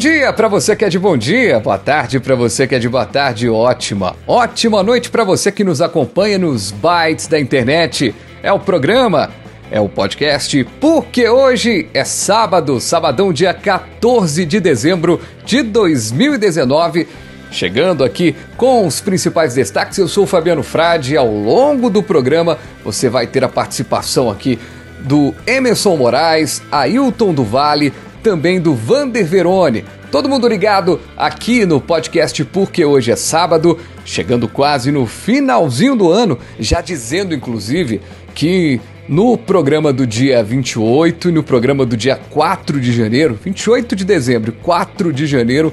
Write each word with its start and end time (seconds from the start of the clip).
Dia 0.00 0.32
para 0.32 0.48
você 0.48 0.74
que 0.74 0.82
é 0.82 0.88
de 0.88 0.98
bom 0.98 1.14
dia, 1.14 1.60
boa 1.60 1.76
tarde 1.76 2.18
para 2.18 2.34
você 2.34 2.66
que 2.66 2.74
é 2.74 2.78
de 2.78 2.88
boa 2.88 3.04
tarde, 3.04 3.50
ótima. 3.50 4.16
Ótima 4.26 4.82
noite 4.82 5.10
para 5.10 5.24
você 5.24 5.52
que 5.52 5.62
nos 5.62 5.82
acompanha 5.82 6.38
nos 6.38 6.70
bytes 6.70 7.26
da 7.26 7.38
internet. 7.38 8.14
É 8.42 8.50
o 8.50 8.58
programa, 8.58 9.28
é 9.70 9.78
o 9.78 9.90
podcast, 9.90 10.66
porque 10.80 11.28
hoje 11.28 11.86
é 11.92 12.02
sábado, 12.02 12.80
sabadão, 12.80 13.30
dia 13.30 13.52
14 13.52 14.46
de 14.46 14.58
dezembro 14.58 15.20
de 15.44 15.62
2019. 15.62 17.06
Chegando 17.50 18.02
aqui 18.02 18.34
com 18.56 18.86
os 18.86 19.02
principais 19.02 19.52
destaques, 19.52 19.98
eu 19.98 20.08
sou 20.08 20.24
o 20.24 20.26
Fabiano 20.26 20.62
Frade 20.62 21.12
e 21.12 21.18
ao 21.18 21.30
longo 21.30 21.90
do 21.90 22.02
programa 22.02 22.56
você 22.82 23.10
vai 23.10 23.26
ter 23.26 23.44
a 23.44 23.50
participação 23.50 24.30
aqui 24.30 24.58
do 25.00 25.34
Emerson 25.46 25.94
Moraes, 25.96 26.62
Ailton 26.72 27.34
do 27.34 27.44
Vale, 27.44 27.92
também 28.22 28.60
do 28.60 28.74
Vander 28.74 29.24
Verone. 29.24 29.84
Todo 30.10 30.28
mundo 30.28 30.48
ligado 30.48 31.00
aqui 31.16 31.64
no 31.64 31.80
podcast 31.80 32.44
Porque 32.44 32.84
hoje 32.84 33.12
é 33.12 33.16
sábado, 33.16 33.78
chegando 34.04 34.48
quase 34.48 34.90
no 34.90 35.06
finalzinho 35.06 35.96
do 35.96 36.10
ano, 36.10 36.38
já 36.58 36.80
dizendo 36.80 37.34
inclusive 37.34 38.00
que 38.34 38.80
no 39.08 39.36
programa 39.36 39.92
do 39.92 40.06
dia 40.06 40.42
28 40.42 41.30
e 41.30 41.32
no 41.32 41.42
programa 41.42 41.84
do 41.84 41.96
dia 41.96 42.16
4 42.16 42.80
de 42.80 42.92
janeiro, 42.92 43.38
28 43.42 43.96
de 43.96 44.04
dezembro 44.04 44.50
e 44.50 44.62
4 44.62 45.12
de 45.12 45.26
janeiro, 45.26 45.72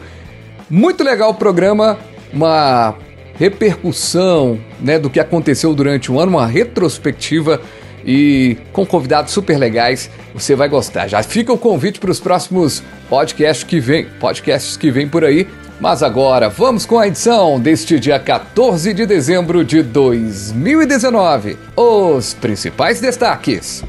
muito 0.70 1.04
legal 1.04 1.32
o 1.32 1.36
programa, 1.36 1.98
uma 2.34 2.96
repercussão 3.36 4.60
né, 4.80 4.98
do 4.98 5.10
que 5.10 5.20
aconteceu 5.20 5.74
durante 5.74 6.12
o 6.12 6.20
ano, 6.20 6.32
uma 6.32 6.48
retrospectiva 6.48 7.62
e 8.08 8.58
com 8.72 8.86
convidados 8.86 9.34
super 9.34 9.58
legais. 9.58 10.10
Você 10.34 10.56
vai 10.56 10.70
gostar. 10.70 11.08
Já 11.08 11.22
fica 11.22 11.52
o 11.52 11.58
convite 11.58 12.00
para 12.00 12.10
os 12.10 12.22
próximos 12.22 12.82
podcasts 13.10 13.66
que 13.66 13.82
vem, 13.82 14.06
podcasts 14.20 14.78
que 14.78 14.90
vem 14.90 15.10
por 15.10 15.26
aí. 15.26 15.46
Mas 15.80 16.02
agora 16.02 16.50
vamos 16.50 16.86
com 16.86 16.98
a 16.98 17.08
edição 17.08 17.60
deste 17.60 18.00
dia 18.00 18.18
14 18.18 18.94
de 18.94 19.06
dezembro 19.06 19.64
de 19.64 19.84
2019. 19.84 21.58
Os 21.76 22.34
principais 22.34 23.00
destaques. 23.00 23.84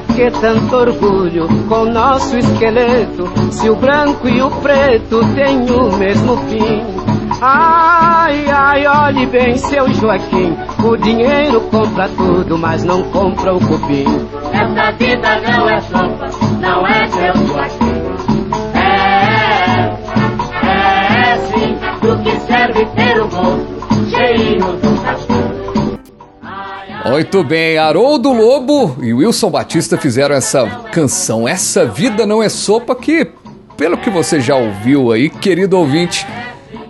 Que 0.00 0.30
tanto 0.30 0.74
orgulho 0.74 1.46
com 1.68 1.84
nosso 1.84 2.36
esqueleto? 2.36 3.30
Se 3.52 3.70
o 3.70 3.76
branco 3.76 4.28
e 4.28 4.42
o 4.42 4.50
preto 4.50 5.20
têm 5.34 5.70
o 5.70 5.96
mesmo 5.96 6.36
fim. 6.48 6.82
Ai, 7.40 8.44
ai, 8.50 8.86
olhe 8.86 9.26
bem, 9.26 9.56
seu 9.56 9.92
Joaquim. 9.92 10.56
O 10.84 10.96
dinheiro 10.96 11.60
compra 11.62 12.08
tudo, 12.08 12.58
mas 12.58 12.84
não 12.84 13.02
compra 13.04 13.54
o 13.54 13.60
cupim. 13.60 14.04
Essa 14.52 14.92
vida 14.92 15.40
não 15.40 15.68
é 15.68 15.80
sopa, 15.80 16.28
não 16.60 16.86
é 16.86 17.06
seu 17.08 17.46
Joaquim. 17.46 18.02
É, 18.74 19.94
é, 20.66 21.32
é 21.32 21.36
sim, 21.38 21.76
do 22.00 22.18
que 22.22 22.40
serve 22.40 22.84
ter 22.86 23.20
o 23.20 23.28
bolso 23.28 24.10
cheio 24.10 24.58
do. 24.58 24.94
Muito 27.06 27.44
bem, 27.44 27.76
Haroldo 27.76 28.32
Lobo 28.32 28.96
e 29.02 29.12
Wilson 29.12 29.50
Batista 29.50 29.98
fizeram 29.98 30.34
essa 30.34 30.66
canção 30.90 31.46
Essa 31.46 31.84
Vida 31.84 32.24
Não 32.24 32.42
É 32.42 32.48
Sopa, 32.48 32.96
que, 32.96 33.28
pelo 33.76 33.98
que 33.98 34.08
você 34.08 34.40
já 34.40 34.56
ouviu 34.56 35.12
aí, 35.12 35.28
querido 35.28 35.76
ouvinte, 35.76 36.26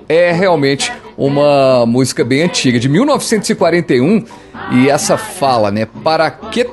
é 0.09 0.31
realmente 0.31 0.93
uma 1.19 1.85
música 1.85 2.25
bem 2.25 2.43
antiga, 2.43 2.79
de 2.79 2.89
1941, 2.89 4.25
e 4.71 4.89
essa 4.89 5.19
fala, 5.19 5.73
né? 5.73 5.87
Para 6.05 6.31
que 6.31 6.65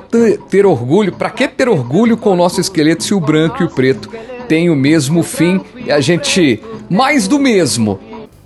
ter 0.48 0.64
orgulho? 0.64 1.12
Para 1.12 1.28
que 1.28 1.48
ter 1.48 1.68
orgulho 1.68 2.16
com 2.16 2.30
o 2.30 2.36
nosso 2.36 2.60
esqueleto 2.60 3.02
se 3.02 3.12
o 3.12 3.18
branco 3.18 3.60
e 3.60 3.66
o 3.66 3.70
preto 3.70 4.08
têm 4.46 4.70
o 4.70 4.76
mesmo 4.76 5.24
fim? 5.24 5.60
E 5.84 5.90
a 5.90 6.00
gente, 6.00 6.62
mais 6.88 7.26
do 7.26 7.40
mesmo, 7.40 7.98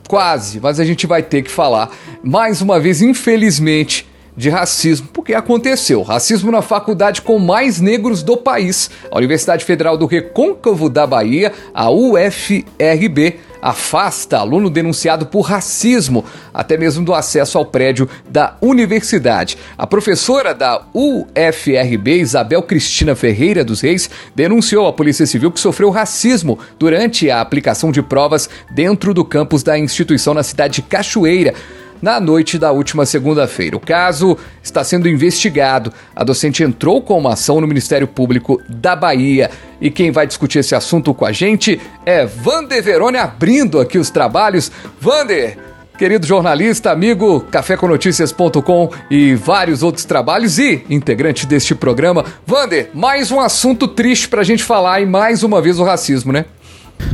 quase, 0.08 0.58
mas 0.58 0.80
a 0.80 0.86
gente 0.86 1.06
vai 1.06 1.22
ter 1.22 1.42
que 1.42 1.50
falar 1.50 1.90
mais 2.22 2.62
uma 2.62 2.80
vez, 2.80 3.02
infelizmente 3.02 4.06
de 4.36 4.50
racismo, 4.50 5.08
porque 5.12 5.34
aconteceu. 5.34 6.02
Racismo 6.02 6.50
na 6.50 6.62
faculdade 6.62 7.22
com 7.22 7.38
mais 7.38 7.80
negros 7.80 8.22
do 8.22 8.36
país. 8.36 8.90
A 9.10 9.16
Universidade 9.16 9.64
Federal 9.64 9.96
do 9.96 10.06
Recôncavo 10.06 10.90
da 10.90 11.06
Bahia, 11.06 11.52
a 11.72 11.90
UFRB, 11.90 13.36
afasta 13.60 14.38
aluno 14.38 14.70
denunciado 14.70 15.26
por 15.26 15.40
racismo, 15.40 16.24
até 16.52 16.76
mesmo 16.76 17.04
do 17.04 17.14
acesso 17.14 17.58
ao 17.58 17.64
prédio 17.64 18.08
da 18.28 18.56
universidade. 18.60 19.58
A 19.76 19.86
professora 19.86 20.54
da 20.54 20.82
UFRB, 20.94 22.20
Isabel 22.20 22.62
Cristina 22.62 23.16
Ferreira 23.16 23.64
dos 23.64 23.80
Reis, 23.80 24.08
denunciou 24.34 24.86
à 24.86 24.92
Polícia 24.92 25.26
Civil 25.26 25.50
que 25.50 25.58
sofreu 25.58 25.90
racismo 25.90 26.58
durante 26.78 27.30
a 27.30 27.40
aplicação 27.40 27.90
de 27.90 28.02
provas 28.02 28.48
dentro 28.70 29.12
do 29.12 29.24
campus 29.24 29.62
da 29.62 29.78
instituição 29.78 30.34
na 30.34 30.42
cidade 30.42 30.74
de 30.74 30.82
Cachoeira 30.82 31.54
na 32.00 32.20
noite 32.20 32.58
da 32.58 32.72
última 32.72 33.06
segunda-feira. 33.06 33.76
O 33.76 33.80
caso 33.80 34.36
está 34.62 34.82
sendo 34.84 35.08
investigado. 35.08 35.92
A 36.14 36.24
docente 36.24 36.62
entrou 36.62 37.00
com 37.02 37.18
uma 37.18 37.32
ação 37.32 37.60
no 37.60 37.66
Ministério 37.66 38.06
Público 38.06 38.60
da 38.68 38.94
Bahia. 38.96 39.50
E 39.80 39.90
quem 39.90 40.10
vai 40.10 40.26
discutir 40.26 40.60
esse 40.60 40.74
assunto 40.74 41.12
com 41.12 41.24
a 41.24 41.32
gente 41.32 41.80
é 42.04 42.24
Vander 42.24 42.82
Verone, 42.82 43.18
abrindo 43.18 43.80
aqui 43.80 43.98
os 43.98 44.10
trabalhos. 44.10 44.70
Vander, 45.00 45.58
querido 45.96 46.26
jornalista, 46.26 46.90
amigo, 46.90 47.40
caféconoticias.com 47.50 48.90
e 49.10 49.34
vários 49.34 49.82
outros 49.82 50.04
trabalhos 50.04 50.58
e 50.58 50.84
integrante 50.90 51.46
deste 51.46 51.74
programa. 51.74 52.24
Vander, 52.46 52.90
mais 52.94 53.30
um 53.30 53.40
assunto 53.40 53.88
triste 53.88 54.28
para 54.28 54.42
a 54.42 54.44
gente 54.44 54.62
falar 54.62 55.00
e 55.00 55.06
mais 55.06 55.42
uma 55.42 55.60
vez 55.60 55.78
o 55.78 55.84
racismo, 55.84 56.32
né? 56.32 56.44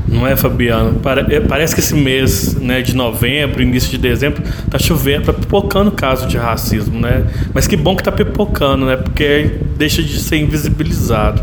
Não 0.06 0.26
é, 0.26 0.36
Fabiano? 0.36 1.00
É, 1.30 1.40
parece 1.40 1.74
que 1.74 1.80
esse 1.80 1.94
mês 1.94 2.54
né, 2.54 2.82
de 2.82 2.94
novembro, 2.94 3.62
início 3.62 3.90
de 3.90 3.98
dezembro, 3.98 4.42
tá 4.70 4.78
chovendo, 4.78 5.26
tá 5.26 5.32
pipocando 5.32 5.90
caso 5.90 6.26
de 6.26 6.36
racismo, 6.36 7.00
né? 7.00 7.26
Mas 7.54 7.66
que 7.66 7.76
bom 7.76 7.96
que 7.96 8.02
tá 8.02 8.12
pipocando, 8.12 8.86
né? 8.86 8.96
Porque 8.96 9.58
deixa 9.76 10.02
de 10.02 10.20
ser 10.20 10.36
invisibilizado. 10.36 11.42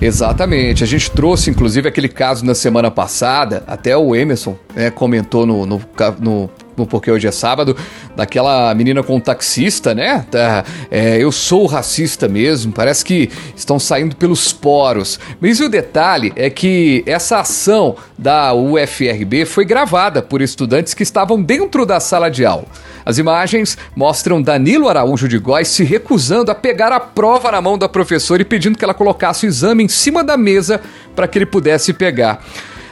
Exatamente. 0.00 0.82
A 0.82 0.86
gente 0.86 1.10
trouxe, 1.10 1.48
inclusive, 1.50 1.88
aquele 1.88 2.08
caso 2.08 2.44
na 2.44 2.54
semana 2.54 2.90
passada, 2.90 3.62
até 3.66 3.96
o 3.96 4.16
Emerson 4.16 4.56
né, 4.74 4.90
comentou 4.90 5.46
no, 5.46 5.64
no, 5.64 5.80
no 6.20 6.50
no 6.50 6.50
Porque 6.74 7.10
Hoje 7.10 7.26
é 7.26 7.32
Sábado, 7.32 7.76
daquela 8.16 8.74
menina 8.74 9.02
com 9.02 9.16
o 9.16 9.20
taxista, 9.20 9.94
né? 9.94 10.24
Tá, 10.30 10.64
é, 10.90 11.18
eu 11.18 11.30
sou 11.30 11.66
racista 11.66 12.28
mesmo, 12.28 12.72
parece 12.72 13.04
que 13.04 13.30
estão 13.54 13.78
saindo 13.78 14.16
pelos 14.16 14.52
poros. 14.52 15.20
Mas 15.40 15.60
o 15.60 15.68
detalhe 15.68 16.32
é 16.36 16.48
que 16.48 17.02
essa 17.06 17.40
ação 17.40 17.96
da 18.16 18.54
UFRB 18.54 19.44
foi 19.44 19.64
gravada 19.64 20.22
por 20.22 20.40
estudantes 20.40 20.94
que 20.94 21.02
estavam 21.02 21.42
dentro 21.42 21.84
da 21.84 22.00
sala 22.00 22.30
de 22.30 22.44
aula. 22.44 22.66
As 23.04 23.18
imagens 23.18 23.76
mostram 23.96 24.40
Danilo 24.40 24.88
Araújo 24.88 25.28
de 25.28 25.38
Góes 25.38 25.68
se 25.68 25.84
recusando 25.84 26.50
a 26.50 26.54
pegar 26.54 26.92
a 26.92 27.00
prova 27.00 27.50
na 27.50 27.60
mão 27.60 27.76
da 27.76 27.88
professora 27.88 28.42
e 28.42 28.44
pedindo 28.44 28.78
que 28.78 28.84
ela 28.84 28.94
colocasse 28.94 29.46
o 29.46 29.48
exame 29.48 29.84
em 29.84 29.88
cima 29.88 30.22
da 30.22 30.36
mesa 30.36 30.80
para 31.14 31.26
que 31.26 31.38
ele 31.38 31.46
pudesse 31.46 31.92
pegar. 31.92 32.42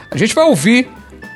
A 0.09 0.17
gente 0.17 0.35
vai 0.35 0.45
ouvir 0.45 0.89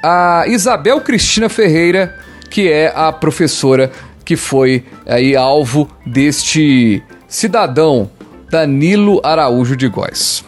a 0.04 0.44
Isabel 0.48 1.00
Cristina 1.02 1.48
Ferreira 1.48 2.25
que 2.56 2.70
é 2.70 2.90
a 2.96 3.12
professora 3.12 3.92
que 4.24 4.38
foi 4.38 4.86
aí 5.06 5.36
alvo 5.36 5.90
deste 6.06 7.04
cidadão 7.28 8.10
Danilo 8.50 9.20
Araújo 9.26 9.76
de 9.76 9.90
Góes. 9.90 10.42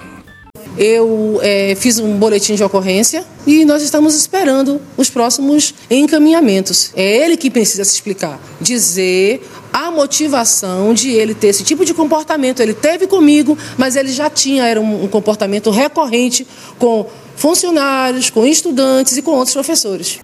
Eu 0.77 1.41
é, 1.43 1.75
fiz 1.75 1.99
um 1.99 2.17
boletim 2.17 2.55
de 2.55 2.63
ocorrência 2.63 3.25
e 3.45 3.65
nós 3.65 3.83
estamos 3.83 4.15
esperando 4.15 4.79
os 4.95 5.09
próximos 5.09 5.73
encaminhamentos. 5.91 6.93
É 6.95 7.25
ele 7.25 7.35
que 7.35 7.49
precisa 7.49 7.83
se 7.83 7.95
explicar, 7.95 8.39
dizer 8.61 9.45
a 9.73 9.91
motivação 9.91 10.93
de 10.93 11.09
ele 11.09 11.35
ter 11.35 11.47
esse 11.47 11.65
tipo 11.65 11.83
de 11.83 11.93
comportamento. 11.93 12.61
Ele 12.61 12.73
teve 12.73 13.05
comigo, 13.05 13.57
mas 13.77 13.97
ele 13.97 14.13
já 14.13 14.29
tinha 14.29 14.65
era 14.65 14.79
um, 14.79 15.03
um 15.03 15.07
comportamento 15.09 15.69
recorrente 15.71 16.47
com 16.79 17.05
funcionários, 17.35 18.29
com 18.29 18.47
estudantes 18.47 19.17
e 19.17 19.21
com 19.21 19.31
outros 19.31 19.53
professores. 19.53 20.19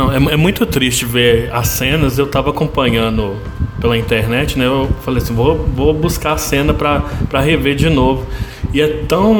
Não, 0.00 0.10
é, 0.10 0.16
é, 0.32 0.36
muito 0.36 0.64
triste 0.64 1.04
ver 1.04 1.50
as 1.52 1.68
cenas. 1.68 2.18
Eu 2.18 2.24
estava 2.24 2.48
acompanhando 2.48 3.36
pela 3.82 3.98
internet, 3.98 4.58
né? 4.58 4.64
Eu 4.64 4.88
falei 5.02 5.22
assim, 5.22 5.34
vou, 5.34 5.58
vou 5.76 5.92
buscar 5.92 6.32
a 6.32 6.38
cena 6.38 6.72
para 6.72 7.40
rever 7.40 7.74
de 7.74 7.90
novo. 7.90 8.26
E 8.72 8.80
é 8.80 8.88
tão 9.06 9.38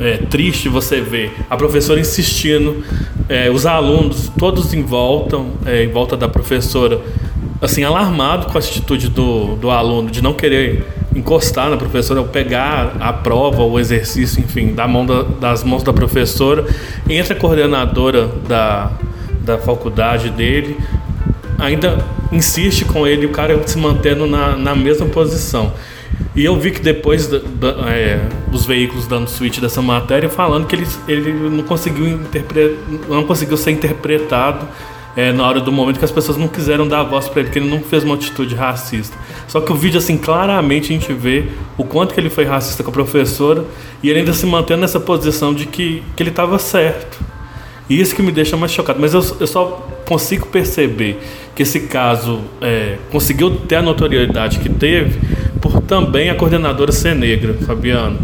é, 0.00 0.16
triste 0.16 0.66
você 0.66 1.02
ver 1.02 1.34
a 1.50 1.58
professora 1.58 2.00
insistindo, 2.00 2.82
é, 3.28 3.50
os 3.50 3.66
alunos 3.66 4.32
todos 4.38 4.72
em 4.72 4.82
volta, 4.82 5.38
é, 5.66 5.84
em 5.84 5.88
volta 5.88 6.16
da 6.16 6.28
professora, 6.28 7.00
assim, 7.60 7.82
alarmado 7.84 8.46
com 8.46 8.56
a 8.56 8.60
atitude 8.60 9.08
do, 9.08 9.56
do 9.56 9.70
aluno 9.70 10.10
de 10.10 10.22
não 10.22 10.32
querer 10.32 10.86
encostar 11.14 11.68
na 11.68 11.76
professora, 11.76 12.20
ou 12.20 12.28
pegar 12.28 12.96
a 12.98 13.12
prova, 13.12 13.62
o 13.62 13.78
exercício, 13.78 14.40
enfim, 14.40 14.72
da 14.72 14.86
mão 14.88 15.04
da, 15.04 15.22
das 15.22 15.64
mãos 15.64 15.82
da 15.82 15.92
professora. 15.92 16.64
Entra 17.10 17.34
a 17.34 17.36
coordenadora 17.36 18.28
da, 18.48 18.92
da 19.48 19.58
faculdade 19.58 20.30
dele, 20.30 20.76
ainda 21.58 22.04
insiste 22.30 22.84
com 22.84 23.06
ele, 23.06 23.26
o 23.26 23.30
cara 23.30 23.60
se 23.66 23.78
mantendo 23.78 24.26
na, 24.26 24.56
na 24.56 24.74
mesma 24.74 25.06
posição. 25.06 25.72
E 26.36 26.44
eu 26.44 26.58
vi 26.58 26.70
que 26.70 26.80
depois 26.80 27.26
da, 27.26 27.38
da, 27.38 27.90
é, 27.90 28.20
os 28.52 28.64
veículos 28.64 29.06
dando 29.06 29.28
switch 29.28 29.58
dessa 29.58 29.82
matéria 29.82 30.28
falando 30.28 30.66
que 30.66 30.76
ele, 30.76 30.86
ele 31.06 31.32
não 31.32 31.64
conseguiu 31.64 32.20
não 33.08 33.24
conseguiu 33.24 33.56
ser 33.56 33.72
interpretado 33.72 34.66
é, 35.16 35.32
na 35.32 35.46
hora 35.46 35.60
do 35.60 35.72
momento 35.72 35.98
que 35.98 36.04
as 36.04 36.12
pessoas 36.12 36.36
não 36.36 36.46
quiseram 36.46 36.86
dar 36.86 37.02
voz 37.02 37.28
para 37.28 37.40
ele, 37.40 37.50
que 37.50 37.58
ele 37.58 37.68
não 37.68 37.80
fez 37.80 38.04
uma 38.04 38.14
atitude 38.14 38.54
racista. 38.54 39.16
Só 39.48 39.60
que 39.60 39.72
o 39.72 39.74
vídeo, 39.74 39.98
assim, 39.98 40.16
claramente 40.16 40.92
a 40.92 40.98
gente 40.98 41.12
vê 41.12 41.46
o 41.76 41.82
quanto 41.82 42.14
que 42.14 42.20
ele 42.20 42.30
foi 42.30 42.44
racista 42.44 42.84
com 42.84 42.90
a 42.90 42.92
professora 42.92 43.64
e 44.02 44.08
ele 44.08 44.20
ainda 44.20 44.32
se 44.32 44.46
mantendo 44.46 44.82
nessa 44.82 45.00
posição 45.00 45.52
de 45.52 45.66
que, 45.66 46.04
que 46.14 46.22
ele 46.22 46.30
estava 46.30 46.58
certo. 46.58 47.18
E 47.88 48.00
isso 48.00 48.14
que 48.14 48.22
me 48.22 48.30
deixa 48.30 48.56
mais 48.56 48.72
chocado. 48.72 49.00
Mas 49.00 49.14
eu, 49.14 49.24
eu 49.40 49.46
só 49.46 49.86
consigo 50.06 50.46
perceber 50.46 51.18
que 51.54 51.62
esse 51.62 51.80
caso 51.80 52.40
é, 52.60 52.96
conseguiu 53.10 53.50
ter 53.50 53.76
a 53.76 53.82
notoriedade 53.82 54.58
que 54.58 54.68
teve 54.68 55.18
por 55.60 55.80
também 55.82 56.30
a 56.30 56.34
coordenadora 56.34 56.92
ser 56.92 57.14
negra, 57.14 57.54
Fabiano. 57.66 58.18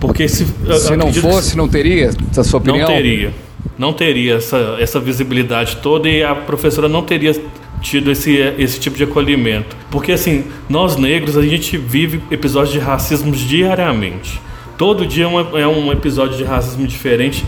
Porque 0.00 0.28
se, 0.28 0.44
se 0.44 0.96
não 0.96 1.12
fosse, 1.12 1.52
que, 1.52 1.56
não 1.56 1.68
teria, 1.68 2.10
na 2.36 2.44
sua 2.44 2.58
opinião? 2.58 2.86
Não 2.86 2.94
teria. 2.94 3.34
Não 3.78 3.92
teria 3.92 4.34
essa, 4.34 4.76
essa 4.78 5.00
visibilidade 5.00 5.76
toda 5.76 6.08
e 6.08 6.22
a 6.22 6.34
professora 6.34 6.88
não 6.88 7.02
teria 7.02 7.34
tido 7.80 8.10
esse, 8.10 8.36
esse 8.58 8.80
tipo 8.80 8.96
de 8.96 9.04
acolhimento. 9.04 9.76
Porque, 9.90 10.12
assim, 10.12 10.44
nós 10.68 10.96
negros, 10.96 11.36
a 11.36 11.42
gente 11.42 11.76
vive 11.76 12.20
episódios 12.30 12.72
de 12.72 12.78
racismo 12.78 13.32
diariamente. 13.32 14.40
Todo 14.76 15.06
dia 15.06 15.24
é 15.24 15.28
um, 15.28 15.58
é 15.58 15.66
um 15.66 15.92
episódio 15.92 16.36
de 16.36 16.44
racismo 16.44 16.86
diferente 16.86 17.44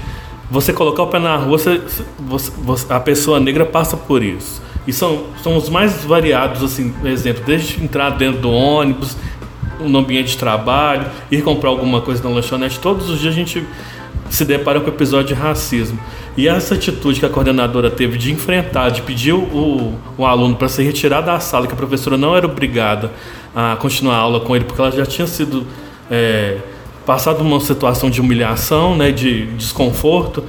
você 0.50 0.72
colocar 0.72 1.02
o 1.02 1.06
pé 1.08 1.18
na 1.18 1.36
rua, 1.36 1.58
você, 1.58 1.80
você, 2.18 2.52
a 2.88 3.00
pessoa 3.00 3.38
negra 3.38 3.64
passa 3.64 3.96
por 3.96 4.22
isso. 4.22 4.62
E 4.86 4.92
são, 4.92 5.24
são 5.42 5.56
os 5.56 5.68
mais 5.68 6.04
variados, 6.04 6.62
assim, 6.62 6.90
por 6.90 7.08
exemplo, 7.08 7.42
desde 7.44 7.82
entrar 7.82 8.10
dentro 8.10 8.40
do 8.40 8.50
ônibus, 8.50 9.16
no 9.80 9.98
ambiente 9.98 10.30
de 10.30 10.38
trabalho, 10.38 11.06
ir 11.30 11.42
comprar 11.42 11.68
alguma 11.68 12.00
coisa 12.00 12.22
na 12.22 12.30
lanchonete, 12.30 12.80
todos 12.80 13.10
os 13.10 13.20
dias 13.20 13.34
a 13.34 13.36
gente 13.36 13.66
se 14.30 14.44
depara 14.44 14.80
com 14.80 14.88
episódio 14.88 15.34
de 15.34 15.40
racismo. 15.40 15.98
E 16.36 16.48
essa 16.48 16.74
atitude 16.74 17.20
que 17.20 17.26
a 17.26 17.28
coordenadora 17.28 17.90
teve 17.90 18.16
de 18.16 18.32
enfrentar, 18.32 18.90
de 18.90 19.02
pedir 19.02 19.32
o, 19.32 19.94
o 20.16 20.24
aluno 20.24 20.56
para 20.56 20.68
se 20.68 20.82
retirar 20.82 21.20
da 21.20 21.40
sala, 21.40 21.66
que 21.66 21.72
a 21.72 21.76
professora 21.76 22.16
não 22.16 22.36
era 22.36 22.46
obrigada 22.46 23.12
a 23.54 23.76
continuar 23.76 24.14
a 24.14 24.18
aula 24.18 24.40
com 24.40 24.54
ele, 24.54 24.64
porque 24.64 24.80
ela 24.80 24.90
já 24.90 25.04
tinha 25.04 25.26
sido. 25.26 25.66
É, 26.10 26.58
passado 27.08 27.40
uma 27.40 27.58
situação 27.58 28.10
de 28.10 28.20
humilhação, 28.20 28.94
né, 28.94 29.10
de 29.10 29.46
desconforto, 29.52 30.44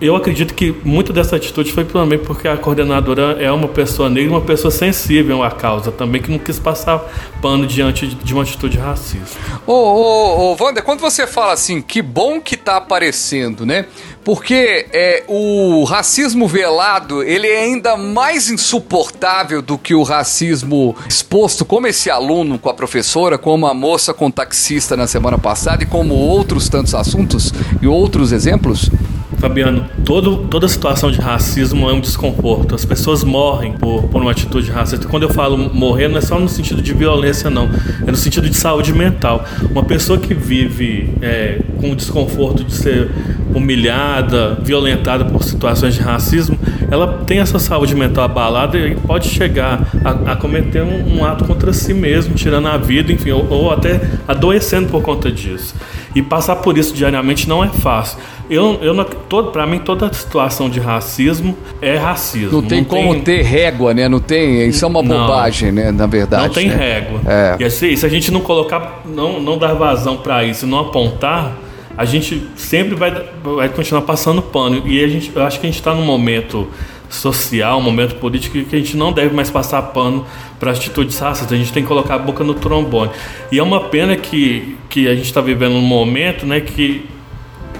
eu 0.00 0.16
acredito 0.16 0.54
que 0.54 0.74
muito 0.82 1.12
dessa 1.12 1.36
atitude 1.36 1.72
foi 1.72 1.84
também 1.84 2.18
porque 2.18 2.48
a 2.48 2.56
coordenadora 2.56 3.36
é 3.38 3.52
uma 3.52 3.68
pessoa 3.68 4.08
negra, 4.08 4.30
uma 4.30 4.40
pessoa 4.40 4.70
sensível 4.70 5.42
à 5.42 5.50
causa 5.50 5.92
também, 5.92 6.22
que 6.22 6.30
não 6.30 6.38
quis 6.38 6.58
passar 6.58 7.00
pano 7.42 7.66
diante 7.66 8.06
de 8.06 8.32
uma 8.32 8.42
atitude 8.42 8.78
racista. 8.78 9.38
Ô, 9.66 9.72
ô, 9.74 10.52
ô, 10.52 10.56
Wander, 10.58 10.82
quando 10.82 11.00
você 11.00 11.26
fala 11.26 11.52
assim, 11.52 11.82
que 11.82 12.00
bom 12.00 12.40
que 12.40 12.56
tá 12.56 12.78
aparecendo, 12.78 13.66
né? 13.66 13.84
Porque 14.24 14.86
é, 14.92 15.24
o 15.26 15.84
racismo 15.84 16.46
velado, 16.46 17.22
ele 17.22 17.46
é 17.46 17.64
ainda 17.64 17.96
mais 17.96 18.50
insuportável 18.50 19.62
do 19.62 19.78
que 19.78 19.94
o 19.94 20.02
racismo 20.02 20.94
exposto, 21.08 21.64
como 21.64 21.86
esse 21.86 22.10
aluno 22.10 22.58
com 22.58 22.68
a 22.68 22.74
professora, 22.74 23.38
como 23.38 23.66
a 23.66 23.72
moça 23.72 24.12
com 24.12 24.26
o 24.26 24.32
taxista 24.32 24.96
na 24.96 25.06
semana 25.06 25.38
passada 25.38 25.82
e 25.82 25.86
como 25.86 26.14
outros 26.14 26.68
tantos 26.68 26.94
assuntos 26.94 27.52
e 27.80 27.86
outros 27.86 28.30
exemplos? 28.32 28.90
Fabiano, 29.38 29.86
todo, 30.04 30.48
toda 30.48 30.68
situação 30.68 31.10
de 31.10 31.20
racismo 31.20 31.88
é 31.88 31.92
um 31.92 32.00
desconforto. 32.00 32.74
As 32.74 32.84
pessoas 32.84 33.24
morrem 33.24 33.72
por, 33.72 34.02
por 34.04 34.20
uma 34.20 34.30
atitude 34.32 34.70
racista. 34.70 35.06
Quando 35.08 35.22
eu 35.22 35.30
falo 35.30 35.56
morrer, 35.56 36.08
não 36.08 36.18
é 36.18 36.20
só 36.20 36.38
no 36.38 36.48
sentido 36.48 36.82
de 36.82 36.92
violência, 36.92 37.48
não. 37.48 37.68
É 38.06 38.10
no 38.10 38.16
sentido 38.16 38.48
de 38.48 38.56
saúde 38.56 38.92
mental. 38.92 39.44
Uma 39.70 39.82
pessoa 39.82 40.18
que 40.18 40.34
vive 40.34 41.14
é, 41.22 41.60
com 41.78 41.92
o 41.92 41.96
desconforto 41.96 42.64
de 42.64 42.74
ser 42.74 43.10
humilhada, 43.54 44.58
violentada 44.62 45.24
por 45.24 45.42
situações 45.42 45.94
de 45.94 46.00
racismo, 46.00 46.58
ela 46.90 47.24
tem 47.26 47.38
essa 47.38 47.58
saúde 47.58 47.94
mental 47.94 48.24
abalada 48.24 48.78
e 48.78 48.94
pode 48.94 49.28
chegar 49.28 49.88
a, 50.04 50.32
a 50.32 50.36
cometer 50.36 50.82
um, 50.82 51.18
um, 51.18 51.24
ato 51.24 51.44
contra 51.44 51.72
si 51.72 51.94
mesmo, 51.94 52.34
tirando 52.34 52.68
a 52.68 52.76
vida, 52.76 53.12
enfim, 53.12 53.30
ou, 53.30 53.48
ou 53.48 53.72
até 53.72 54.00
adoecendo 54.28 54.88
por 54.88 55.02
conta 55.02 55.30
disso. 55.30 55.74
E 56.14 56.22
passar 56.22 56.56
por 56.56 56.76
isso 56.76 56.94
diariamente 56.94 57.48
não 57.48 57.64
é 57.64 57.68
fácil. 57.68 58.18
Eu, 58.50 58.80
eu 58.82 59.04
todo, 59.04 59.52
para 59.52 59.64
mim, 59.64 59.78
toda 59.78 60.12
situação 60.12 60.68
de 60.68 60.80
racismo 60.80 61.56
é 61.80 61.96
racismo. 61.96 62.60
Não 62.60 62.62
tem 62.62 62.80
não 62.80 62.84
como 62.84 63.14
tem... 63.14 63.22
ter 63.22 63.42
régua, 63.42 63.94
né? 63.94 64.08
Não 64.08 64.18
tem. 64.18 64.66
Isso 64.66 64.84
é 64.84 64.88
uma 64.88 65.04
bobagem, 65.04 65.70
não, 65.70 65.84
né? 65.84 65.92
Na 65.92 66.06
verdade. 66.06 66.48
Não 66.48 66.52
tem 66.52 66.68
né? 66.68 66.74
régua. 66.74 67.20
É. 67.24 67.56
E 67.60 67.64
assim, 67.64 67.94
se 67.94 68.04
a 68.04 68.08
gente 68.08 68.32
não 68.32 68.40
colocar, 68.40 69.02
não, 69.06 69.40
não 69.40 69.56
dar 69.56 69.74
vazão 69.74 70.16
para 70.16 70.42
isso, 70.42 70.66
não 70.66 70.80
apontar, 70.80 71.56
a 71.96 72.04
gente 72.04 72.44
sempre 72.56 72.96
vai, 72.96 73.24
vai 73.40 73.68
continuar 73.68 74.02
passando 74.02 74.42
pano. 74.42 74.82
E 74.84 75.04
a 75.04 75.06
gente, 75.06 75.30
eu 75.32 75.44
acho 75.44 75.60
que 75.60 75.66
a 75.66 75.70
gente 75.70 75.78
está 75.78 75.94
num 75.94 76.04
momento 76.04 76.66
social, 77.08 77.78
um 77.78 77.82
momento 77.82 78.16
político 78.16 78.60
que 78.64 78.74
a 78.74 78.78
gente 78.78 78.96
não 78.96 79.12
deve 79.12 79.32
mais 79.32 79.48
passar 79.48 79.80
pano 79.82 80.26
para 80.58 80.72
atitudes 80.72 81.18
racistas, 81.18 81.52
a 81.52 81.56
gente 81.56 81.72
tem 81.72 81.82
que 81.82 81.88
colocar 81.88 82.16
a 82.16 82.18
boca 82.18 82.42
no 82.42 82.54
trombone. 82.54 83.12
E 83.52 83.60
é 83.60 83.62
uma 83.62 83.80
pena 83.80 84.16
que, 84.16 84.76
que 84.88 85.06
a 85.06 85.14
gente 85.14 85.26
está 85.26 85.40
vivendo 85.40 85.74
um 85.74 85.80
momento 85.80 86.44
né, 86.44 86.60
que 86.60 87.06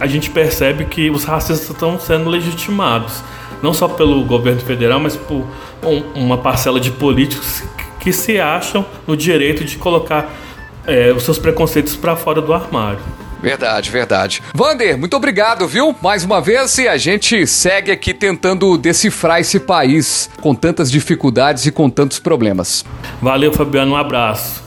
a 0.01 0.07
gente 0.07 0.31
percebe 0.31 0.87
que 0.87 1.11
os 1.11 1.25
racistas 1.25 1.69
estão 1.69 2.01
sendo 2.01 2.31
legitimados, 2.31 3.23
não 3.63 3.75
só 3.75 3.87
pelo 3.87 4.25
governo 4.25 4.61
federal, 4.63 4.99
mas 4.99 5.15
por 5.15 5.47
um, 5.85 5.99
uma 6.15 6.39
parcela 6.39 6.81
de 6.81 6.91
políticos 6.91 7.63
que 8.01 8.13
se 8.13 8.41
acham 8.41 8.85
no 9.07 9.15
direito 9.15 9.63
de 9.63 9.77
colocar 9.77 10.33
é, 10.87 11.13
os 11.13 11.23
seus 11.23 11.39
preconceitos 11.39 11.95
para 11.95 12.17
fora 12.17 12.41
do 12.41 12.55
armário. 12.55 13.01
Verdade, 13.43 13.91
verdade. 13.91 14.43
Vander, 14.55 14.99
muito 14.99 15.17
obrigado, 15.17 15.67
viu? 15.67 15.95
Mais 16.03 16.25
uma 16.25 16.41
vez, 16.41 16.77
e 16.79 16.89
a 16.89 16.97
gente 16.97 17.47
segue 17.47 17.91
aqui 17.91 18.13
tentando 18.13 18.77
decifrar 18.77 19.41
esse 19.41 19.59
país 19.59 20.31
com 20.41 20.55
tantas 20.55 20.91
dificuldades 20.91 21.65
e 21.67 21.71
com 21.71 21.89
tantos 21.89 22.19
problemas. 22.19 22.85
Valeu, 23.21 23.53
Fabiano, 23.53 23.93
um 23.93 23.97
abraço. 23.97 24.63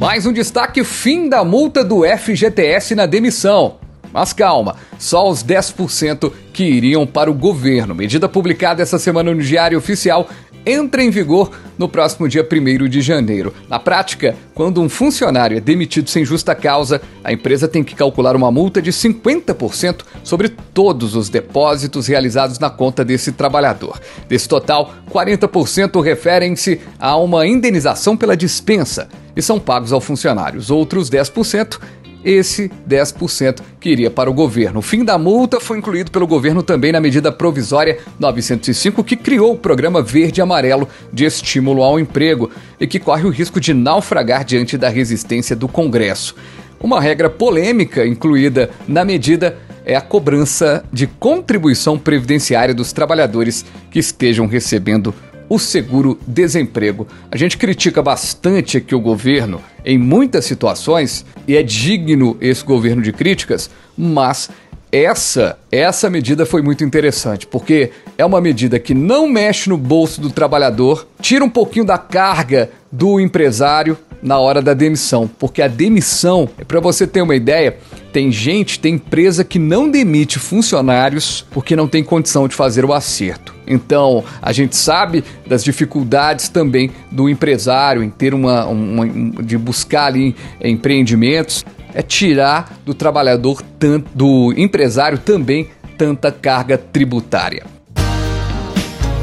Mais 0.00 0.24
um 0.24 0.32
destaque: 0.32 0.82
fim 0.82 1.28
da 1.28 1.44
multa 1.44 1.84
do 1.84 2.04
FGTS 2.06 2.94
na 2.94 3.04
demissão. 3.04 3.76
Mas 4.10 4.32
calma, 4.32 4.76
só 4.98 5.28
os 5.28 5.44
10% 5.44 6.32
que 6.54 6.64
iriam 6.64 7.06
para 7.06 7.30
o 7.30 7.34
governo. 7.34 7.94
Medida 7.94 8.26
publicada 8.26 8.82
essa 8.82 8.98
semana 8.98 9.34
no 9.34 9.42
Diário 9.42 9.76
Oficial 9.76 10.26
entra 10.64 11.02
em 11.02 11.10
vigor 11.10 11.50
no 11.76 11.86
próximo 11.86 12.26
dia 12.26 12.46
1 12.50 12.88
de 12.88 13.02
janeiro. 13.02 13.52
Na 13.68 13.78
prática, 13.78 14.34
quando 14.54 14.80
um 14.80 14.88
funcionário 14.88 15.58
é 15.58 15.60
demitido 15.60 16.08
sem 16.08 16.24
justa 16.24 16.54
causa, 16.54 17.02
a 17.22 17.30
empresa 17.30 17.68
tem 17.68 17.84
que 17.84 17.94
calcular 17.94 18.34
uma 18.34 18.50
multa 18.50 18.80
de 18.80 18.90
50% 18.90 20.00
sobre 20.24 20.48
todos 20.48 21.14
os 21.14 21.28
depósitos 21.28 22.06
realizados 22.06 22.58
na 22.58 22.70
conta 22.70 23.04
desse 23.04 23.32
trabalhador. 23.32 24.00
Desse 24.26 24.48
total, 24.48 24.94
40% 25.10 26.02
referem-se 26.02 26.80
a 26.98 27.16
uma 27.16 27.46
indenização 27.46 28.16
pela 28.16 28.34
dispensa 28.34 29.08
e 29.36 29.42
são 29.42 29.58
pagos 29.58 29.92
ao 29.92 30.00
funcionário. 30.00 30.58
Os 30.58 30.70
outros 30.70 31.10
10% 31.10 31.78
esse 32.24 32.70
10% 32.88 33.60
que 33.80 33.88
iria 33.88 34.10
para 34.10 34.30
o 34.30 34.34
governo. 34.34 34.80
O 34.80 34.82
fim 34.82 35.04
da 35.04 35.18
multa 35.18 35.58
foi 35.60 35.78
incluído 35.78 36.10
pelo 36.10 36.26
governo 36.26 36.62
também 36.62 36.92
na 36.92 37.00
medida 37.00 37.32
provisória 37.32 37.98
905, 38.18 39.02
que 39.02 39.16
criou 39.16 39.54
o 39.54 39.58
programa 39.58 40.02
Verde 40.02 40.40
Amarelo 40.40 40.88
de 41.12 41.24
estímulo 41.24 41.82
ao 41.82 41.98
emprego 41.98 42.50
e 42.78 42.86
que 42.86 42.98
corre 42.98 43.24
o 43.26 43.30
risco 43.30 43.60
de 43.60 43.72
naufragar 43.72 44.44
diante 44.44 44.76
da 44.76 44.88
resistência 44.88 45.56
do 45.56 45.68
Congresso. 45.68 46.34
Uma 46.78 47.00
regra 47.00 47.28
polêmica 47.28 48.06
incluída 48.06 48.70
na 48.88 49.04
medida 49.04 49.56
é 49.84 49.96
a 49.96 50.00
cobrança 50.00 50.84
de 50.92 51.06
contribuição 51.06 51.98
previdenciária 51.98 52.74
dos 52.74 52.92
trabalhadores 52.92 53.64
que 53.90 53.98
estejam 53.98 54.46
recebendo 54.46 55.14
o 55.50 55.58
seguro-desemprego. 55.58 57.08
A 57.28 57.36
gente 57.36 57.58
critica 57.58 58.00
bastante 58.00 58.76
aqui 58.78 58.94
o 58.94 59.00
governo 59.00 59.60
em 59.84 59.98
muitas 59.98 60.44
situações 60.44 61.26
e 61.46 61.56
é 61.56 61.62
digno 61.62 62.36
esse 62.40 62.64
governo 62.64 63.02
de 63.02 63.12
críticas, 63.12 63.68
mas 63.98 64.48
essa, 64.92 65.58
essa 65.70 66.08
medida 66.08 66.46
foi 66.46 66.62
muito 66.62 66.84
interessante, 66.84 67.46
porque 67.46 67.90
é 68.16 68.24
uma 68.24 68.40
medida 68.40 68.78
que 68.78 68.94
não 68.94 69.28
mexe 69.28 69.68
no 69.68 69.76
bolso 69.76 70.20
do 70.20 70.30
trabalhador, 70.30 71.06
tira 71.20 71.44
um 71.44 71.50
pouquinho 71.50 71.84
da 71.84 71.98
carga 71.98 72.70
do 72.90 73.20
empresário 73.20 73.98
na 74.22 74.38
hora 74.38 74.62
da 74.62 74.74
demissão, 74.74 75.28
porque 75.38 75.62
a 75.62 75.68
demissão, 75.68 76.48
para 76.68 76.80
você 76.80 77.06
ter 77.06 77.22
uma 77.22 77.34
ideia, 77.34 77.76
tem 78.12 78.30
gente, 78.30 78.78
tem 78.78 78.94
empresa 78.94 79.44
que 79.44 79.58
não 79.58 79.90
demite 79.90 80.38
funcionários 80.38 81.46
porque 81.50 81.76
não 81.76 81.88
tem 81.88 82.02
condição 82.02 82.46
de 82.48 82.54
fazer 82.54 82.84
o 82.84 82.92
acerto. 82.92 83.54
Então, 83.66 84.24
a 84.42 84.52
gente 84.52 84.76
sabe 84.76 85.22
das 85.46 85.62
dificuldades 85.62 86.48
também 86.48 86.90
do 87.10 87.28
empresário 87.28 88.02
em 88.02 88.10
ter 88.10 88.34
uma, 88.34 88.66
uma 88.66 89.06
de 89.42 89.56
buscar 89.56 90.06
ali 90.06 90.34
empreendimentos 90.60 91.64
é 91.94 92.02
tirar 92.02 92.78
do 92.84 92.94
trabalhador, 92.94 93.62
tanto, 93.78 94.08
do 94.14 94.52
empresário 94.56 95.18
também, 95.18 95.68
tanta 95.98 96.30
carga 96.30 96.78
tributária. 96.78 97.64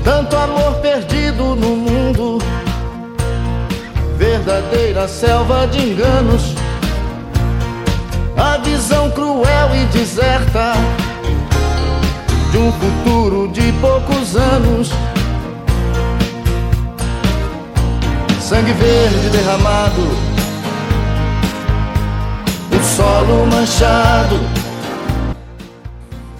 Tanto 0.03 0.35
amor 0.35 0.75
perdido 0.81 1.55
no 1.55 1.75
mundo, 1.75 2.39
verdadeira 4.17 5.07
selva 5.07 5.67
de 5.67 5.79
enganos, 5.79 6.53
a 8.37 8.57
visão 8.57 9.09
cruel 9.11 9.75
e 9.75 9.85
deserta 9.87 10.73
de 12.51 12.57
um 12.57 12.71
futuro 12.71 13.47
de 13.49 13.71
poucos 13.81 14.35
anos. 14.35 14.91
Sangue 18.39 18.71
verde 18.71 19.29
derramado 19.29 20.37
solo 22.97 23.45
manchado. 23.45 24.56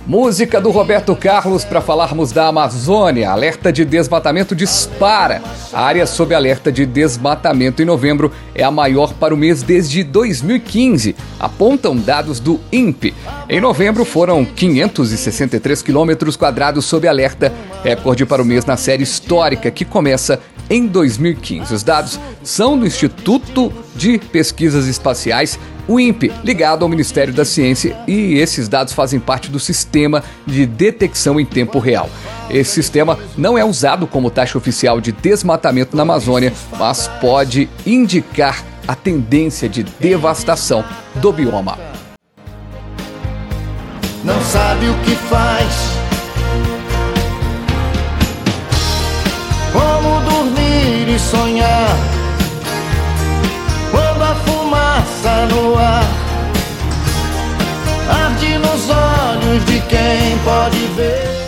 Música 0.08 0.62
do 0.62 0.72
Roberto 0.72 1.14
Carlos 1.18 1.66
para 1.66 1.82
falarmos 1.82 2.32
da 2.32 2.48
Amazônia. 2.48 3.30
Alerta 3.30 3.74
de 3.74 3.84
desmatamento 3.84 4.56
dispara. 4.56 5.42
A 5.74 5.82
área 5.82 6.08
sob 6.08 6.34
alerta 6.34 6.72
de 6.72 6.86
desmatamento 6.86 7.82
em 7.82 7.86
novembro 7.86 8.32
é 8.56 8.64
a 8.64 8.72
maior 8.72 9.14
para 9.16 9.34
o 9.34 9.38
mês 9.38 9.62
desde 9.62 10.06
2015, 10.06 11.14
apontam 11.38 11.94
dados 11.94 12.40
do 12.40 12.58
INPE. 12.72 13.14
Em 13.50 13.60
novembro 13.60 14.06
foram 14.06 14.46
563 14.46 15.82
quilômetros 15.82 16.38
quadrados 16.38 16.86
sob 16.86 17.06
alerta, 17.06 17.52
recorde 17.84 18.26
para 18.26 18.42
o 18.42 18.46
mês 18.46 18.64
na 18.64 18.78
série 18.78 19.04
histórica 19.04 19.70
que 19.70 19.84
começa 19.84 20.40
em 20.70 20.88
2015. 20.88 21.74
Os 21.74 21.84
dados 21.84 22.20
são 22.44 22.78
do 22.78 22.86
Instituto 22.86 23.72
de 23.96 24.18
Pesquisas 24.18 24.88
Espaciais 24.88 25.60
o 25.88 26.00
INPE, 26.00 26.32
ligado 26.44 26.84
ao 26.84 26.90
Ministério 26.90 27.34
da 27.34 27.46
Ciência, 27.46 27.96
e 28.08 28.34
esses 28.38 28.68
dados 28.68 28.94
fazem 28.94 29.20
parte 29.20 29.50
do 29.50 29.60
sistema 29.60 30.24
de 30.46 30.66
detecção 30.66 31.40
em 31.40 31.46
tempo 31.46 31.80
real. 31.80 32.10
Esse 32.50 32.72
sistema 32.72 33.18
não 33.38 33.58
é 33.58 33.64
usado 33.64 34.06
como 34.06 34.30
taxa 34.30 34.58
oficial 34.58 35.00
de 35.00 35.12
desmatamento 35.12 35.96
na 35.96 36.04
Amazônia, 36.04 36.54
mas 36.78 37.08
pode 37.22 37.70
indicar 37.86 38.64
a 38.88 38.96
tendência 38.96 39.68
de 39.70 39.84
devastação 39.84 40.84
do 41.16 41.32
bioma. 41.32 41.78
Não 44.24 44.42
sabe 44.42 44.90
o 44.90 44.94
que 45.04 45.16
faz. 45.16 45.97
Dormir 51.18 51.20
e 51.20 51.20
sonhar 51.20 51.98
fumaça 54.46 55.48
no 55.50 55.78
ar 55.78 56.04
Arde 58.10 58.58
nos 58.60 58.90
olhos 58.90 59.66
de 59.66 59.80
quem 59.82 60.38
pode 60.46 60.78
ver 60.96 61.47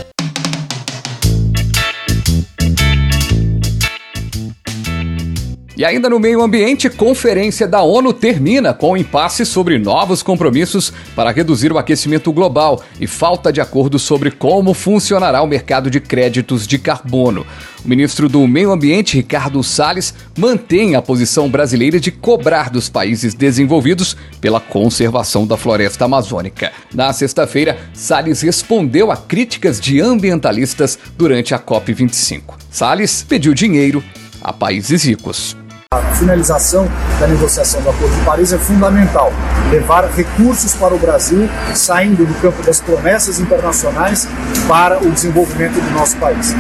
E 5.80 5.86
ainda 5.86 6.10
no 6.10 6.20
meio 6.20 6.42
ambiente, 6.42 6.90
conferência 6.90 7.66
da 7.66 7.82
ONU 7.82 8.12
termina 8.12 8.74
com 8.74 8.98
impasse 8.98 9.46
sobre 9.46 9.80
novos 9.80 10.22
compromissos 10.22 10.92
para 11.16 11.32
reduzir 11.32 11.72
o 11.72 11.78
aquecimento 11.78 12.34
global 12.34 12.84
e 13.00 13.08
falta 13.08 13.50
de 13.50 13.62
acordo 13.62 13.98
sobre 13.98 14.30
como 14.30 14.74
funcionará 14.74 15.42
o 15.42 15.48
mercado 15.48 15.90
de 15.90 16.02
créditos 16.02 16.68
de 16.68 16.78
carbono. 16.78 17.48
O 17.86 17.88
ministro 17.88 18.28
do 18.28 18.46
Meio 18.46 18.74
Ambiente, 18.74 19.16
Ricardo 19.16 19.64
Salles, 19.64 20.14
mantém 20.38 20.96
a 20.96 21.02
posição 21.02 21.50
brasileira 21.50 21.98
de 21.98 22.12
cobrar 22.12 22.70
dos 22.70 22.90
países 22.90 23.34
desenvolvidos 23.34 24.18
pela 24.42 24.60
conservação 24.60 25.48
da 25.48 25.56
floresta 25.56 26.04
amazônica. 26.04 26.74
Na 26.94 27.14
sexta-feira, 27.14 27.78
Salles 27.94 28.42
respondeu 28.42 29.12
a 29.12 29.16
críticas 29.16 29.80
de 29.80 30.02
ambientalistas 30.02 31.00
durante 31.18 31.56
a 31.56 31.58
COP25. 31.58 32.56
Salles 32.70 33.24
pediu 33.24 33.54
dinheiro 33.54 34.04
a 34.42 34.52
países 34.52 35.04
ricos. 35.04 35.59
A 35.92 36.02
finalização 36.14 36.88
da 37.20 37.26
negociação 37.26 37.82
do 37.82 37.90
Acordo 37.90 38.16
de 38.16 38.24
Paris 38.24 38.54
é 38.54 38.60
fundamental. 38.60 39.34
Levar 39.72 40.08
recursos 40.08 40.76
para 40.76 40.94
o 40.94 41.00
Brasil, 41.00 41.50
saindo 41.74 42.28
do 42.28 42.34
campo 42.36 42.62
das 42.62 42.80
promessas 42.80 43.40
internacionais 43.40 44.28
para 44.68 45.04
o 45.04 45.10
desenvolvimento 45.10 45.82
do 45.82 45.90
nosso 45.90 46.16
país. 46.18 46.54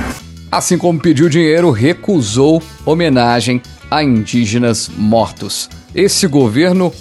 Assim 0.52 0.80
como 0.80 1.00
pediu 1.00 1.30
dinheiro, 1.30 1.70
recusou 1.70 2.60
homenagem 2.84 3.62
a 3.92 4.02
indígenas 4.02 4.90
mortos. 4.98 5.70
Esse 5.94 6.26
governo 6.26 6.92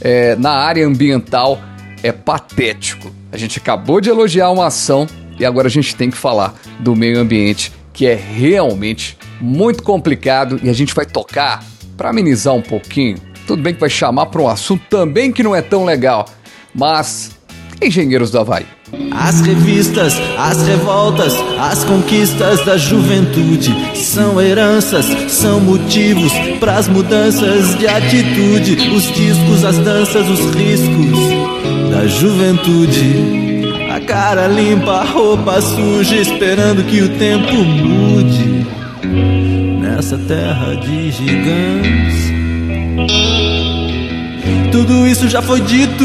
é, 0.00 0.34
na 0.36 0.52
área 0.52 0.86
ambiental 0.86 1.60
é 2.02 2.10
patético. 2.10 3.12
A 3.30 3.36
gente 3.36 3.58
acabou 3.58 4.00
de 4.00 4.08
elogiar 4.08 4.50
uma 4.50 4.68
ação 4.68 5.06
e 5.38 5.44
agora 5.44 5.66
a 5.66 5.70
gente 5.70 5.94
tem 5.94 6.10
que 6.10 6.16
falar 6.16 6.54
do 6.80 6.96
meio 6.96 7.20
ambiente, 7.20 7.70
que 7.92 8.06
é 8.06 8.14
realmente 8.14 9.18
muito 9.40 9.82
complicado 9.82 10.60
e 10.62 10.68
a 10.68 10.72
gente 10.72 10.94
vai 10.94 11.06
tocar 11.06 11.64
para 11.96 12.10
amenizar 12.10 12.54
um 12.54 12.62
pouquinho. 12.62 13.18
Tudo 13.46 13.62
bem 13.62 13.74
que 13.74 13.80
vai 13.80 13.90
chamar 13.90 14.26
para 14.26 14.42
um 14.42 14.48
assunto 14.48 14.84
também 14.88 15.32
que 15.32 15.42
não 15.42 15.54
é 15.54 15.62
tão 15.62 15.84
legal, 15.84 16.26
mas 16.74 17.36
Engenheiros 17.80 18.30
do 18.30 18.38
Havaí. 18.38 18.66
As 19.10 19.40
revistas, 19.40 20.14
as 20.38 20.66
revoltas, 20.66 21.34
as 21.58 21.84
conquistas 21.84 22.64
da 22.64 22.76
juventude 22.76 23.74
são 23.96 24.40
heranças, 24.40 25.04
são 25.30 25.60
motivos 25.60 26.32
para 26.58 26.76
as 26.76 26.88
mudanças 26.88 27.76
de 27.76 27.86
atitude. 27.86 28.88
Os 28.94 29.12
discos, 29.12 29.64
as 29.64 29.76
danças, 29.78 30.26
os 30.28 30.54
riscos 30.54 31.18
da 31.90 32.06
juventude. 32.06 33.66
A 33.90 34.00
cara 34.00 34.46
limpa, 34.46 34.92
a 34.92 35.04
roupa 35.04 35.60
suja, 35.60 36.16
esperando 36.16 36.84
que 36.84 37.02
o 37.02 37.18
tempo 37.18 37.54
mude 37.54 38.55
nessa 39.80 40.18
terra 40.18 40.74
de 40.74 41.10
gigantes. 41.10 42.30
Tudo 44.70 45.06
isso 45.06 45.28
já 45.28 45.40
foi 45.40 45.60
dito 45.60 46.04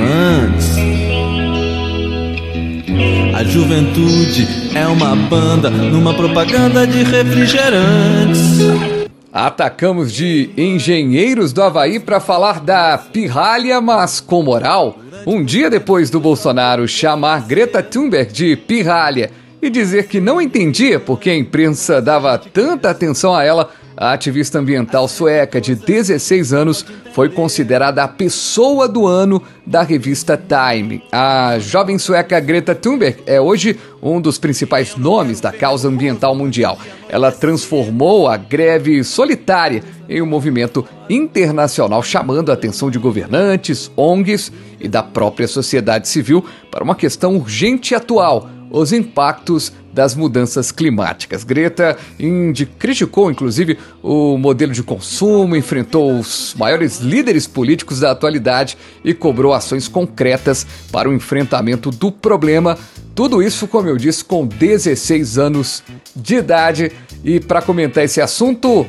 antes. 0.00 0.76
A 3.34 3.44
juventude 3.44 4.48
é 4.74 4.86
uma 4.86 5.14
banda 5.14 5.68
numa 5.70 6.14
propaganda 6.14 6.86
de 6.86 7.02
refrigerantes. 7.02 8.60
Atacamos 9.32 10.12
de 10.12 10.48
engenheiros 10.56 11.52
do 11.52 11.62
Havaí 11.62 12.00
para 12.00 12.18
falar 12.18 12.60
da 12.60 12.96
pirralha, 12.96 13.80
mas 13.82 14.18
com 14.18 14.42
moral. 14.42 14.98
Um 15.26 15.44
dia 15.44 15.68
depois 15.68 16.08
do 16.08 16.18
Bolsonaro 16.18 16.88
chamar 16.88 17.46
Greta 17.46 17.82
Thunberg 17.82 18.32
de 18.32 18.56
pirralha 18.56 19.30
e 19.60 19.70
dizer 19.70 20.06
que 20.06 20.20
não 20.20 20.40
entendia 20.40 21.00
por 21.00 21.18
que 21.18 21.30
a 21.30 21.36
imprensa 21.36 22.00
dava 22.00 22.38
tanta 22.38 22.90
atenção 22.90 23.34
a 23.34 23.42
ela, 23.42 23.70
a 23.96 24.12
ativista 24.12 24.58
ambiental 24.58 25.08
sueca 25.08 25.58
de 25.58 25.74
16 25.74 26.52
anos 26.52 26.84
foi 27.14 27.30
considerada 27.30 28.04
a 28.04 28.08
pessoa 28.08 28.86
do 28.86 29.06
ano 29.06 29.42
da 29.64 29.80
revista 29.82 30.36
Time. 30.36 31.02
A 31.10 31.58
jovem 31.58 31.98
sueca 31.98 32.38
Greta 32.38 32.74
Thunberg 32.74 33.22
é 33.24 33.40
hoje 33.40 33.80
um 34.02 34.20
dos 34.20 34.36
principais 34.36 34.96
nomes 34.96 35.40
da 35.40 35.50
causa 35.50 35.88
ambiental 35.88 36.34
mundial. 36.34 36.78
Ela 37.08 37.32
transformou 37.32 38.28
a 38.28 38.36
greve 38.36 39.02
solitária 39.02 39.82
em 40.06 40.20
um 40.20 40.26
movimento 40.26 40.84
internacional 41.08 42.02
chamando 42.02 42.50
a 42.50 42.54
atenção 42.54 42.90
de 42.90 42.98
governantes, 42.98 43.90
ONGs 43.96 44.52
e 44.78 44.88
da 44.88 45.02
própria 45.02 45.48
sociedade 45.48 46.06
civil 46.06 46.44
para 46.70 46.84
uma 46.84 46.94
questão 46.94 47.34
urgente 47.36 47.94
e 47.94 47.96
atual 47.96 48.50
os 48.70 48.92
impactos 48.92 49.72
das 49.92 50.14
mudanças 50.14 50.70
climáticas. 50.70 51.42
Greta 51.42 51.96
criticou, 52.78 53.30
inclusive, 53.30 53.78
o 54.02 54.36
modelo 54.36 54.72
de 54.72 54.82
consumo, 54.82 55.56
enfrentou 55.56 56.18
os 56.18 56.54
maiores 56.58 57.00
líderes 57.00 57.46
políticos 57.46 58.00
da 58.00 58.10
atualidade 58.10 58.76
e 59.02 59.14
cobrou 59.14 59.54
ações 59.54 59.88
concretas 59.88 60.66
para 60.92 61.08
o 61.08 61.14
enfrentamento 61.14 61.90
do 61.90 62.12
problema. 62.12 62.78
Tudo 63.14 63.42
isso, 63.42 63.66
como 63.66 63.88
eu 63.88 63.96
disse, 63.96 64.22
com 64.22 64.46
16 64.46 65.38
anos 65.38 65.82
de 66.14 66.34
idade. 66.34 66.92
E 67.24 67.40
para 67.40 67.62
comentar 67.62 68.04
esse 68.04 68.20
assunto, 68.20 68.86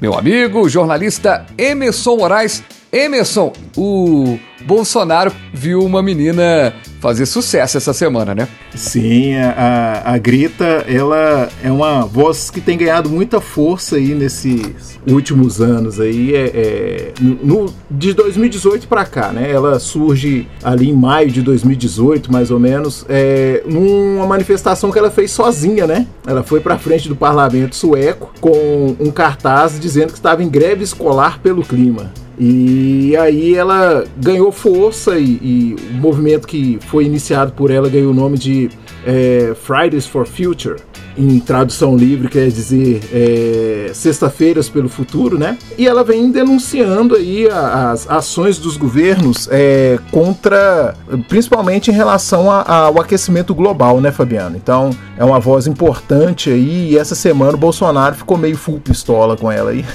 meu 0.00 0.16
amigo, 0.16 0.66
jornalista 0.68 1.44
Emerson 1.58 2.16
Moraes. 2.16 2.62
Emerson, 2.92 3.52
o 3.76 4.36
Bolsonaro 4.66 5.32
viu 5.54 5.80
uma 5.84 6.02
menina 6.02 6.74
fazer 7.00 7.24
sucesso 7.24 7.76
essa 7.76 7.92
semana, 7.92 8.34
né? 8.34 8.48
Sim, 8.74 9.36
a, 9.36 10.02
a 10.04 10.18
Grita, 10.18 10.84
ela 10.88 11.48
é 11.62 11.70
uma 11.70 12.04
voz 12.04 12.50
que 12.50 12.60
tem 12.60 12.76
ganhado 12.76 13.08
muita 13.08 13.40
força 13.40 13.96
aí 13.96 14.12
nesses 14.12 14.98
últimos 15.08 15.60
anos 15.60 16.00
aí, 16.00 16.34
é, 16.34 16.46
é 16.46 17.12
no, 17.20 17.72
de 17.90 18.12
2018 18.12 18.88
para 18.88 19.04
cá, 19.04 19.32
né? 19.32 19.50
Ela 19.50 19.78
surge 19.78 20.48
ali 20.62 20.90
em 20.90 20.94
maio 20.94 21.30
de 21.30 21.42
2018, 21.42 22.30
mais 22.30 22.50
ou 22.50 22.58
menos, 22.58 23.06
é, 23.08 23.62
numa 23.66 24.26
manifestação 24.26 24.90
que 24.90 24.98
ela 24.98 25.10
fez 25.10 25.30
sozinha, 25.30 25.86
né? 25.86 26.06
Ela 26.26 26.42
foi 26.42 26.58
para 26.60 26.76
frente 26.76 27.08
do 27.08 27.14
parlamento 27.14 27.76
sueco 27.76 28.32
com 28.40 28.96
um 28.98 29.10
cartaz 29.12 29.78
dizendo 29.78 30.08
que 30.08 30.18
estava 30.18 30.42
em 30.42 30.48
greve 30.48 30.82
escolar 30.82 31.38
pelo 31.40 31.62
clima. 31.62 32.12
E 32.42 33.14
aí 33.18 33.54
ela 33.54 34.02
ganhou 34.16 34.50
força 34.50 35.18
e, 35.18 35.38
e, 35.42 35.76
o 35.90 36.00
movimento 36.00 36.48
que 36.48 36.78
foi 36.80 37.04
iniciado 37.04 37.52
por 37.52 37.70
ela 37.70 37.86
ganhou 37.86 38.12
o 38.12 38.14
nome 38.14 38.38
de 38.38 38.70
é, 39.04 39.52
Fridays 39.54 40.06
for 40.06 40.26
Future 40.26 40.76
em 41.16 41.38
tradução 41.38 41.96
livre 41.96 42.28
quer 42.28 42.48
dizer 42.48 43.00
é, 43.12 43.90
sexta-feiras 43.92 44.68
pelo 44.68 44.88
futuro, 44.88 45.38
né? 45.38 45.58
E 45.76 45.86
ela 45.86 46.04
vem 46.04 46.30
denunciando 46.30 47.14
aí 47.14 47.48
as 47.48 48.08
ações 48.08 48.58
dos 48.58 48.76
governos 48.76 49.48
é, 49.50 49.98
contra, 50.10 50.94
principalmente 51.28 51.90
em 51.90 51.94
relação 51.94 52.50
a, 52.50 52.86
ao 52.86 53.00
aquecimento 53.00 53.54
global, 53.54 54.00
né, 54.00 54.10
Fabiano? 54.10 54.56
Então 54.56 54.90
é 55.16 55.24
uma 55.24 55.38
voz 55.38 55.66
importante 55.66 56.50
aí. 56.50 56.90
E 56.90 56.98
essa 56.98 57.14
semana 57.14 57.54
o 57.54 57.58
Bolsonaro 57.58 58.14
ficou 58.14 58.36
meio 58.36 58.56
full 58.56 58.80
pistola 58.80 59.36
com 59.36 59.50
ela 59.50 59.70
aí. 59.70 59.84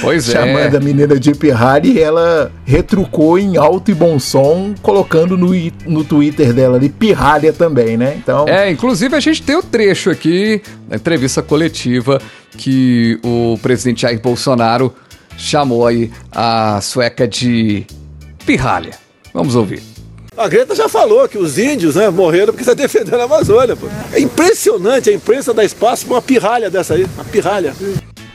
Pois 0.00 0.28
é. 0.28 0.32
Chamando 0.32 0.76
a 0.76 0.80
menina 0.80 1.18
de 1.18 1.32
pirralha 1.32 1.86
e 1.86 1.98
ela 1.98 2.52
retrucou 2.64 3.38
em 3.38 3.56
alto 3.56 3.90
e 3.90 3.94
bom 3.94 4.18
som, 4.18 4.74
colocando 4.80 5.36
no, 5.36 5.50
no 5.86 6.04
Twitter 6.04 6.52
dela 6.52 6.76
ali 6.76 6.88
pirralha 6.88 7.52
também, 7.52 7.96
né? 7.96 8.14
Então. 8.16 8.46
É, 8.46 8.70
inclusive 8.70 9.14
a 9.14 9.20
gente 9.20 9.42
tem 9.42 9.56
o 9.56 9.60
um 9.60 9.62
trecho 9.62 10.10
aqui 10.10 10.27
aqui 10.28 10.62
na 10.88 10.96
entrevista 10.96 11.42
coletiva 11.42 12.20
que 12.56 13.18
o 13.24 13.58
presidente 13.62 14.02
Jair 14.02 14.20
Bolsonaro 14.20 14.94
chamou 15.36 15.86
aí 15.86 16.10
a 16.30 16.80
sueca 16.80 17.26
de 17.26 17.86
pirralha. 18.44 18.92
Vamos 19.32 19.54
ouvir. 19.54 19.82
A 20.36 20.46
Greta 20.48 20.74
já 20.74 20.88
falou 20.88 21.28
que 21.28 21.36
os 21.36 21.58
índios 21.58 21.96
né, 21.96 22.08
morreram 22.10 22.52
porque 22.52 22.62
está 22.62 22.74
defendendo 22.74 23.20
a 23.20 23.24
Amazônia. 23.24 23.74
Pô. 23.74 23.88
É 24.12 24.20
impressionante 24.20 25.10
a 25.10 25.12
imprensa 25.12 25.52
dar 25.52 25.64
espaço 25.64 26.06
para 26.06 26.14
uma 26.14 26.22
pirralha 26.22 26.70
dessa 26.70 26.94
aí, 26.94 27.04
uma 27.16 27.24
pirralha. 27.24 27.74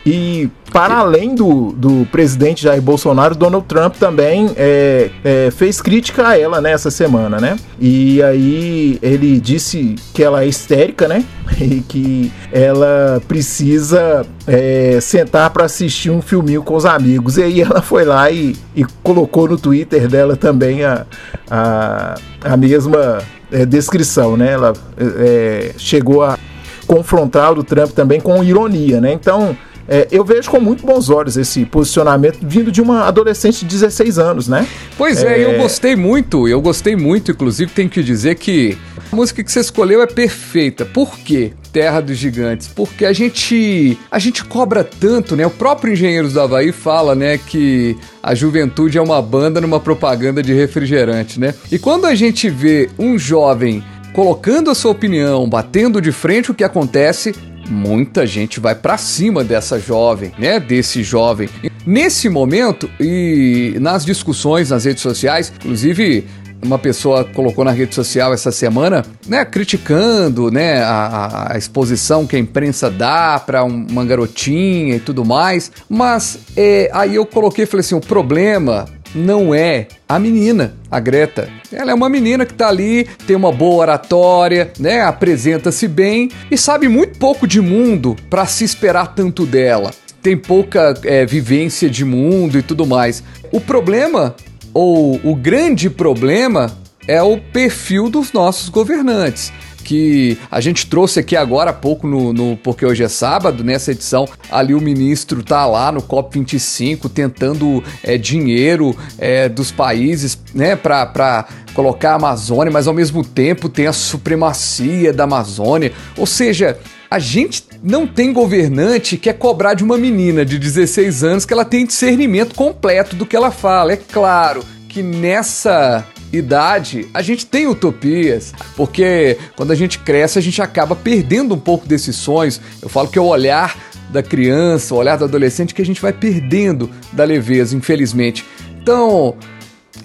E 0.06 0.50
para 0.74 0.96
além 0.96 1.36
do, 1.36 1.72
do 1.72 2.08
presidente 2.12 2.64
Jair 2.64 2.82
Bolsonaro, 2.82 3.36
Donald 3.36 3.68
Trump 3.68 3.96
também 3.96 4.50
é, 4.58 5.12
é, 5.24 5.52
fez 5.52 5.80
crítica 5.80 6.30
a 6.30 6.38
ela 6.40 6.60
nessa 6.60 6.90
né, 6.90 6.92
semana, 6.92 7.40
né? 7.40 7.58
E 7.80 8.24
aí 8.24 8.98
ele 9.00 9.40
disse 9.40 9.96
que 10.16 10.24
ela 10.24 10.44
é 10.44 10.48
histérica, 10.48 11.08
né? 11.08 11.24
E 11.62 11.82
que 11.82 12.32
ela 12.52 13.22
precisa 13.28 14.26
é, 14.48 14.98
sentar 15.00 15.52
para 15.52 15.66
assistir 15.66 16.10
um 16.10 16.22
filminho 16.22 16.64
com 16.64 16.76
os 16.76 16.86
amigos. 16.86 17.38
E 17.38 17.44
aí 17.44 17.62
ela 17.62 17.82
foi 17.82 18.04
lá 18.04 18.32
e, 18.32 18.56
e 18.76 18.84
colocou 19.04 19.48
no 19.48 19.58
Twitter 19.58 20.08
dela 20.08 20.36
também 20.36 20.84
a, 20.84 21.06
a, 21.52 22.16
a 22.44 22.58
mesma 22.58 23.20
é, 23.52 23.66
descrição, 23.68 24.36
né? 24.36 24.54
Ela 24.54 24.74
é, 24.98 25.74
chegou 25.78 26.24
a 26.24 26.40
confrontar 26.88 27.54
o 27.58 27.64
Trump 27.64 27.92
também 27.92 28.20
com 28.20 28.44
ironia, 28.44 29.00
né? 29.00 29.14
Então 29.14 29.56
é, 29.88 30.08
eu 30.12 30.24
vejo 30.24 30.50
com 30.50 30.60
muito 30.60 30.86
bons 30.86 31.10
olhos 31.10 31.38
esse 31.38 31.66
posicionamento 31.66 32.38
vindo 32.42 32.72
de 32.72 32.82
uma 32.82 33.06
adolescente 33.06 33.66
de 33.66 33.66
16 33.66 34.18
anos, 34.18 34.48
né? 34.48 34.68
Pois 34.98 35.24
é, 35.24 35.42
é 35.42 35.46
eu 35.46 35.58
gostei 35.58 35.96
muito, 35.96 36.48
eu 36.48 36.62
gostei 36.62 36.96
muito, 36.96 37.32
inclusive 37.32 37.72
tenho 37.72 37.90
que 37.90 38.02
dizer 38.02 38.36
que 38.36 38.78
a 39.12 39.16
música 39.16 39.44
que 39.44 39.52
você 39.52 39.60
escolheu 39.60 40.02
é 40.02 40.08
perfeita. 40.08 40.86
Por 40.86 41.18
quê? 41.20 41.54
Terra 41.72 42.02
dos 42.02 42.18
Gigantes, 42.18 42.68
porque 42.68 43.04
a 43.04 43.12
gente 43.12 43.98
a 44.12 44.20
gente 44.20 44.46
cobra 44.46 44.84
tanto, 44.84 45.36
né? 45.36 45.46
O 45.46 45.50
próprio 45.50 45.94
Engenheiros 45.94 46.34
do 46.34 46.40
Havaí 46.40 46.72
fala, 46.72 47.16
né, 47.16 47.40
que 47.40 47.98
a 48.22 48.36
juventude 48.36 49.00
é 49.00 49.02
uma 49.02 49.20
banda 49.20 49.60
numa 49.60 49.80
propaganda 49.80 50.44
de 50.44 50.54
refrigerante, 50.54 51.40
né? 51.40 51.56
E 51.72 51.80
quando 51.80 52.06
a 52.06 52.14
gente 52.14 52.48
vê 52.48 52.92
um 53.00 53.18
jovem 53.18 53.84
colocando 54.14 54.70
a 54.70 54.76
sua 54.76 54.92
opinião, 54.92 55.50
batendo 55.50 56.00
de 56.00 56.12
frente 56.12 56.52
o 56.52 56.54
que 56.54 56.64
acontece, 56.64 57.34
muita 57.70 58.26
gente 58.26 58.60
vai 58.60 58.76
para 58.76 58.98
cima 58.98 59.44
dessa 59.44 59.80
jovem, 59.80 60.32
né? 60.38 60.60
Desse 60.60 61.04
jovem. 61.04 61.50
Nesse 61.86 62.30
momento 62.30 62.90
e 63.00 63.76
nas 63.80 64.06
discussões 64.06 64.70
nas 64.70 64.86
redes 64.86 65.02
sociais, 65.02 65.52
inclusive 65.58 66.26
uma 66.64 66.80
pessoa 66.80 67.26
colocou 67.26 67.66
na 67.66 67.72
rede 67.72 67.94
social 67.94 68.34
essa 68.34 68.52
semana, 68.52 69.04
né, 69.28 69.44
criticando, 69.44 70.50
né, 70.50 70.82
a, 70.82 71.54
a 71.54 71.58
exposição 71.58 72.26
que 72.26 72.36
a 72.36 72.40
imprensa 72.40 72.90
dá 72.90 73.38
para 73.38 73.64
um, 73.64 73.86
uma 73.90 74.06
garotinha 74.06 74.96
e 74.96 75.00
tudo 75.00 75.26
mais. 75.26 75.72
Mas 75.90 76.40
é, 76.56 76.90
aí 76.94 77.16
eu 77.16 77.26
coloquei, 77.26 77.66
falei 77.66 77.82
assim, 77.82 77.96
o 77.96 78.02
problema 78.02 78.86
não 79.14 79.54
é 79.54 79.88
a 80.08 80.18
menina, 80.20 80.76
a 80.90 81.00
Greta. 81.00 81.50
Ela 81.72 81.92
é 81.92 81.94
uma 81.94 82.10
menina 82.10 82.46
que 82.46 82.54
tá 82.54 82.68
ali, 82.68 83.08
tem 83.26 83.36
uma 83.36 83.52
boa 83.52 83.82
oratória, 83.82 84.72
né? 84.80 85.02
Apresenta-se 85.02 85.88
bem 85.88 86.30
e 86.50 86.58
sabe 86.58 86.88
muito 86.88 87.18
pouco 87.18 87.48
de 87.48 87.62
mundo 87.62 88.16
para 88.30 88.46
se 88.46 88.64
esperar 88.64 89.14
tanto 89.16 89.46
dela. 89.46 89.92
Tem 90.22 90.38
pouca 90.38 90.94
é, 91.04 91.26
vivência 91.26 91.90
de 91.90 92.06
mundo 92.06 92.58
e 92.58 92.62
tudo 92.62 92.86
mais. 92.86 93.24
O 93.52 93.60
problema, 93.60 94.36
ou 94.74 95.20
o 95.24 95.36
grande 95.36 95.90
problema, 95.90 96.72
é 97.08 97.22
o 97.22 97.38
perfil 97.38 98.10
dos 98.10 98.32
nossos 98.32 98.70
governantes 98.70 99.52
que 99.84 100.38
a 100.50 100.62
gente 100.62 100.88
trouxe 100.88 101.20
aqui 101.20 101.36
agora 101.36 101.70
há 101.70 101.74
pouco 101.74 102.08
no, 102.08 102.34
no, 102.34 102.58
porque 102.58 102.86
hoje 102.86 103.04
é 103.04 103.10
sábado, 103.10 103.64
nessa 103.64 103.92
edição, 103.92 104.28
ali 104.50 104.74
o 104.74 104.82
ministro 104.82 105.44
tá 105.44 105.66
lá 105.66 105.92
no 105.92 106.02
COP25 106.02 107.10
tentando 107.10 107.84
é, 108.02 108.18
dinheiro 108.18 108.96
é, 109.20 109.50
dos 109.50 109.72
países, 109.72 110.40
né, 110.56 110.76
para 110.76 111.46
colocar 111.74 112.12
a 112.12 112.16
Amazônia, 112.16 112.72
mas 112.72 112.88
ao 112.88 112.94
mesmo 112.94 113.24
tempo 113.24 113.68
tem 113.68 113.88
a 113.88 113.94
supremacia 113.94 115.12
da 115.12 115.26
Amazônia. 115.26 115.92
Ou 116.18 116.26
seja, 116.26 116.80
a 117.12 117.20
gente 117.20 117.64
não 117.84 118.08
tem 118.08 118.32
governante 118.32 119.18
que 119.18 119.24
quer 119.24 119.34
cobrar 119.34 119.74
de 119.74 119.84
uma 119.84 119.98
menina 119.98 120.46
de 120.46 120.58
16 120.58 121.24
anos 121.24 121.46
que 121.46 121.54
ela 121.54 121.66
tem 121.66 121.86
discernimento 121.86 122.56
completo 122.56 123.16
do 123.16 123.26
que 123.26 123.36
ela 123.36 123.52
fala. 123.52 123.94
É 123.94 123.98
claro 123.98 124.64
que 124.88 125.04
nessa 125.04 126.06
idade, 126.34 127.08
a 127.14 127.22
gente 127.22 127.46
tem 127.46 127.68
utopias, 127.68 128.54
porque 128.76 129.38
quando 129.56 129.72
a 129.72 129.76
gente 129.76 130.00
cresce, 130.00 130.40
a 130.40 130.42
gente 130.42 130.62
acaba 130.62 130.96
perdendo 130.96 131.54
um 131.54 131.60
pouco 131.60 131.88
desses 131.88 132.16
sonhos. 132.16 132.60
Eu 132.82 132.90
falo 132.90 133.08
que 133.08 133.20
é 133.20 133.22
o 133.22 133.26
olhar 133.26 133.78
da 134.10 134.24
criança, 134.24 134.94
o 134.94 134.98
olhar 134.98 135.18
do 135.18 135.26
adolescente 135.26 135.74
que 135.74 135.82
a 135.82 135.86
gente 135.86 136.02
vai 136.02 136.12
perdendo 136.12 136.90
da 137.12 137.24
leveza, 137.24 137.76
infelizmente. 137.76 138.46
Então, 138.82 139.36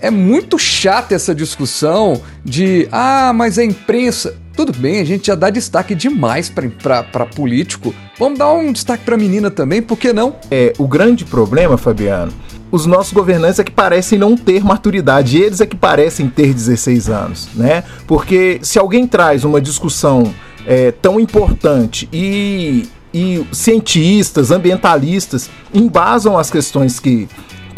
é 0.00 0.10
muito 0.10 0.58
chata 0.58 1.14
essa 1.14 1.34
discussão 1.34 2.20
de 2.44 2.88
ah, 2.92 3.32
mas 3.34 3.58
a 3.58 3.64
imprensa. 3.64 4.36
Tudo 4.54 4.72
bem, 4.72 5.00
a 5.00 5.04
gente 5.04 5.28
já 5.28 5.36
dá 5.36 5.50
destaque 5.50 5.94
demais 5.94 6.50
para 6.50 7.26
político. 7.26 7.94
Vamos 8.18 8.40
dar 8.40 8.52
um 8.52 8.72
destaque 8.72 9.04
para 9.04 9.16
menina 9.16 9.52
também, 9.52 9.80
por 9.80 9.96
que 9.96 10.12
não? 10.12 10.34
É, 10.50 10.72
o 10.78 10.88
grande 10.88 11.24
problema, 11.24 11.78
Fabiano, 11.78 12.32
os 12.70 12.86
nossos 12.86 13.12
governantes 13.12 13.58
é 13.58 13.64
que 13.64 13.70
parecem 13.72 14.18
não 14.18 14.36
ter 14.36 14.62
maturidade, 14.62 15.38
eles 15.38 15.60
é 15.60 15.66
que 15.66 15.76
parecem 15.76 16.28
ter 16.28 16.52
16 16.52 17.08
anos, 17.08 17.48
né? 17.54 17.84
Porque 18.06 18.58
se 18.62 18.78
alguém 18.78 19.06
traz 19.06 19.44
uma 19.44 19.60
discussão 19.60 20.32
é, 20.66 20.92
tão 20.92 21.18
importante 21.18 22.08
e, 22.12 22.86
e 23.12 23.46
cientistas, 23.52 24.50
ambientalistas 24.50 25.48
embasam 25.72 26.36
as 26.36 26.50
questões 26.50 27.00
que, 27.00 27.28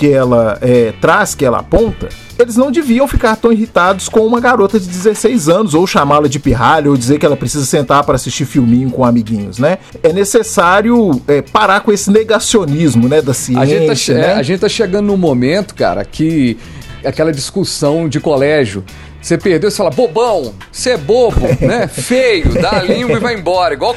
que 0.01 0.11
ela 0.11 0.57
é, 0.63 0.95
traz, 0.99 1.35
que 1.35 1.45
ela 1.45 1.59
aponta, 1.59 2.09
eles 2.39 2.57
não 2.57 2.73
deviam 2.73 3.07
ficar 3.07 3.37
tão 3.37 3.53
irritados 3.53 4.09
com 4.09 4.21
uma 4.21 4.41
garota 4.41 4.81
de 4.81 4.89
16 4.89 5.47
anos, 5.51 5.75
ou 5.75 5.87
chamá-la 5.87 6.27
de 6.27 6.39
pirralha, 6.39 6.89
ou 6.89 6.97
dizer 6.97 7.19
que 7.19 7.27
ela 7.27 7.37
precisa 7.37 7.67
sentar 7.67 8.03
para 8.03 8.15
assistir 8.15 8.47
filminho 8.47 8.91
com 8.91 9.05
amiguinhos, 9.05 9.59
né? 9.59 9.77
É 10.03 10.11
necessário 10.11 11.21
é, 11.29 11.43
parar 11.43 11.81
com 11.81 11.93
esse 11.93 12.11
negacionismo, 12.11 13.11
né, 13.11 13.21
da 13.21 13.35
ciência. 13.35 13.61
A 13.61 13.67
gente 13.67 14.07
tá, 14.07 14.15
né? 14.15 14.33
a 14.33 14.43
gente 14.43 14.61
tá 14.61 14.71
chegando 14.71 15.05
num 15.05 15.19
momento, 15.19 15.75
cara, 15.75 16.03
que 16.03 16.57
aquela 17.05 17.31
discussão 17.31 18.09
de 18.09 18.19
colégio. 18.21 18.83
Você 19.21 19.37
perdeu, 19.37 19.71
você 19.71 19.77
fala, 19.77 19.91
bobão, 19.91 20.55
você 20.73 20.91
é 20.91 20.97
bobo, 20.97 21.41
né? 21.61 21.87
Feio, 21.87 22.61
dá 22.61 22.79
a 22.79 22.83
língua 22.83 23.17
e 23.17 23.21
vai 23.21 23.35
embora. 23.35 23.75
Igual, 23.75 23.95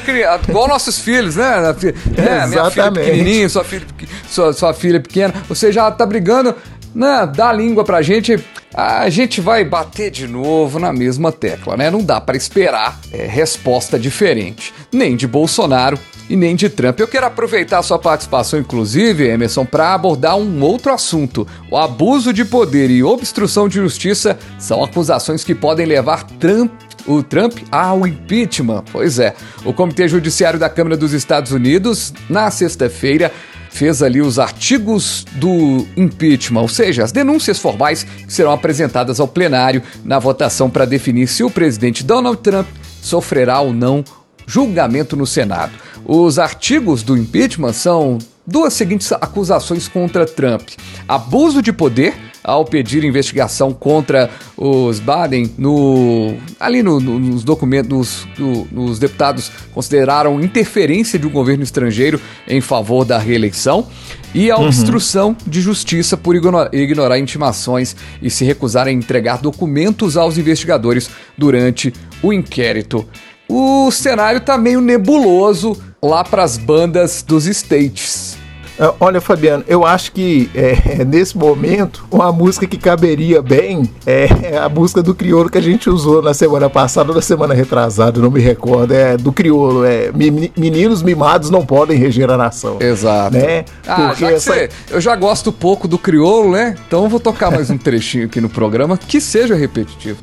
igual 0.48 0.68
nossos 0.68 0.98
filhos, 0.98 1.36
né? 1.36 1.74
É, 2.16 2.46
minha 2.46 2.70
filha 2.70 2.92
pequenininha, 2.92 3.48
sua 3.48 3.64
filha, 3.64 3.86
sua, 4.28 4.52
sua 4.52 4.74
filha 4.74 5.00
pequena. 5.00 5.32
Você 5.48 5.72
já 5.72 5.90
tá 5.90 6.04
brigando 6.04 6.54
né, 6.94 7.30
dá 7.34 7.52
língua 7.52 7.84
pra 7.84 8.02
gente, 8.02 8.38
a 8.72 9.08
gente 9.10 9.40
vai 9.40 9.64
bater 9.64 10.10
de 10.10 10.26
novo 10.26 10.78
na 10.78 10.92
mesma 10.92 11.32
tecla, 11.32 11.76
né? 11.76 11.90
Não 11.90 12.02
dá 12.02 12.20
para 12.20 12.36
esperar 12.36 13.00
é, 13.12 13.26
resposta 13.26 13.98
diferente, 13.98 14.72
nem 14.92 15.16
de 15.16 15.26
Bolsonaro 15.26 15.98
e 16.28 16.36
nem 16.36 16.54
de 16.54 16.68
Trump. 16.68 16.98
Eu 16.98 17.08
quero 17.08 17.26
aproveitar 17.26 17.82
sua 17.82 17.98
participação, 17.98 18.58
inclusive, 18.58 19.26
Emerson, 19.26 19.64
para 19.64 19.92
abordar 19.92 20.36
um 20.36 20.62
outro 20.62 20.92
assunto. 20.92 21.46
O 21.70 21.76
abuso 21.76 22.32
de 22.32 22.44
poder 22.44 22.90
e 22.90 23.02
obstrução 23.02 23.68
de 23.68 23.76
justiça 23.76 24.38
são 24.58 24.82
acusações 24.82 25.44
que 25.44 25.54
podem 25.54 25.86
levar 25.86 26.24
Trump 26.24 26.72
o 27.06 27.22
Trump 27.22 27.58
ao 27.70 28.06
impeachment. 28.06 28.84
Pois 28.90 29.18
é, 29.18 29.34
o 29.64 29.72
Comitê 29.72 30.08
Judiciário 30.08 30.58
da 30.58 30.70
Câmara 30.70 30.96
dos 30.96 31.12
Estados 31.12 31.52
Unidos, 31.52 32.14
na 32.30 32.50
sexta-feira, 32.50 33.30
fez 33.74 34.04
ali 34.04 34.22
os 34.22 34.38
artigos 34.38 35.26
do 35.32 35.84
impeachment, 35.96 36.60
ou 36.60 36.68
seja, 36.68 37.02
as 37.02 37.10
denúncias 37.10 37.58
formais 37.58 38.04
que 38.04 38.32
serão 38.32 38.52
apresentadas 38.52 39.18
ao 39.18 39.26
plenário 39.26 39.82
na 40.04 40.20
votação 40.20 40.70
para 40.70 40.84
definir 40.84 41.26
se 41.26 41.42
o 41.42 41.50
presidente 41.50 42.04
Donald 42.04 42.38
Trump 42.38 42.68
sofrerá 43.02 43.58
ou 43.60 43.72
não 43.72 44.04
julgamento 44.46 45.16
no 45.16 45.26
Senado. 45.26 45.72
Os 46.04 46.38
artigos 46.38 47.02
do 47.02 47.16
impeachment 47.16 47.72
são 47.72 48.18
duas 48.46 48.74
seguintes 48.74 49.10
acusações 49.10 49.88
contra 49.88 50.24
Trump: 50.24 50.68
abuso 51.08 51.60
de 51.60 51.72
poder 51.72 52.14
ao 52.44 52.64
pedir 52.64 53.02
investigação 53.02 53.72
contra 53.72 54.30
os 54.56 55.00
Biden 55.00 55.50
no 55.56 56.34
ali 56.60 56.82
no, 56.82 57.00
no, 57.00 57.18
nos 57.18 57.42
documentos 57.42 58.28
do, 58.36 58.68
nos 58.70 58.98
deputados 58.98 59.50
consideraram 59.72 60.40
interferência 60.40 61.18
de 61.18 61.26
um 61.26 61.30
governo 61.30 61.64
estrangeiro 61.64 62.20
em 62.46 62.60
favor 62.60 63.04
da 63.04 63.18
reeleição 63.18 63.88
e 64.34 64.50
a 64.50 64.58
uhum. 64.58 64.66
obstrução 64.66 65.34
de 65.46 65.60
justiça 65.60 66.16
por 66.16 66.36
ignorar, 66.36 66.74
ignorar 66.74 67.18
intimações 67.18 67.96
e 68.20 68.28
se 68.28 68.44
recusar 68.44 68.86
a 68.86 68.92
entregar 68.92 69.38
documentos 69.38 70.16
aos 70.16 70.36
investigadores 70.36 71.08
durante 71.38 71.92
o 72.22 72.32
inquérito 72.32 73.08
o 73.48 73.90
cenário 73.90 74.40
tá 74.40 74.56
meio 74.56 74.80
nebuloso 74.80 75.76
lá 76.02 76.24
para 76.24 76.42
as 76.42 76.56
bandas 76.56 77.22
dos 77.22 77.46
States. 77.46 78.43
É, 78.78 78.92
olha, 78.98 79.20
Fabiano, 79.20 79.64
eu 79.68 79.84
acho 79.84 80.12
que 80.12 80.50
é, 80.54 81.04
nesse 81.06 81.36
momento, 81.36 82.04
uma 82.10 82.32
música 82.32 82.66
que 82.66 82.76
caberia 82.76 83.40
bem 83.40 83.88
é 84.06 84.58
a 84.58 84.68
música 84.68 85.02
do 85.02 85.14
Criolo 85.14 85.48
que 85.48 85.58
a 85.58 85.62
gente 85.62 85.88
usou 85.88 86.22
na 86.22 86.34
semana 86.34 86.68
passada 86.68 87.10
ou 87.10 87.14
na 87.14 87.22
semana 87.22 87.54
retrasada, 87.54 88.20
não 88.20 88.30
me 88.30 88.40
recordo. 88.40 88.92
É 88.92 89.16
do 89.16 89.32
Criolo, 89.32 89.84
é 89.84 90.10
Meninos 90.56 91.02
Mimados 91.02 91.50
Não 91.50 91.64
Podem 91.64 91.98
Reger 91.98 92.30
a 92.30 92.36
Nação. 92.36 92.78
Exato. 92.80 93.36
Né? 93.36 93.64
Ah, 93.86 94.08
Porque 94.08 94.20
já 94.24 94.32
essa... 94.32 94.52
você, 94.52 94.68
eu 94.90 95.00
já 95.00 95.14
gosto 95.16 95.52
pouco 95.52 95.86
do 95.86 95.98
Criolo, 95.98 96.52
né? 96.52 96.74
Então 96.86 97.04
eu 97.04 97.08
vou 97.08 97.20
tocar 97.20 97.50
mais 97.50 97.70
um 97.70 97.78
trechinho 97.78 98.26
aqui 98.26 98.40
no 98.40 98.48
programa 98.48 98.98
que 98.98 99.20
seja 99.20 99.54
repetitivo. 99.54 100.18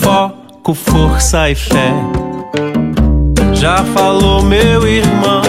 Foco, 0.00 0.74
força 0.74 1.50
e 1.50 1.54
fé. 1.54 1.92
Já 3.54 3.84
falou 3.86 4.42
meu 4.42 4.86
irmão, 4.86 5.42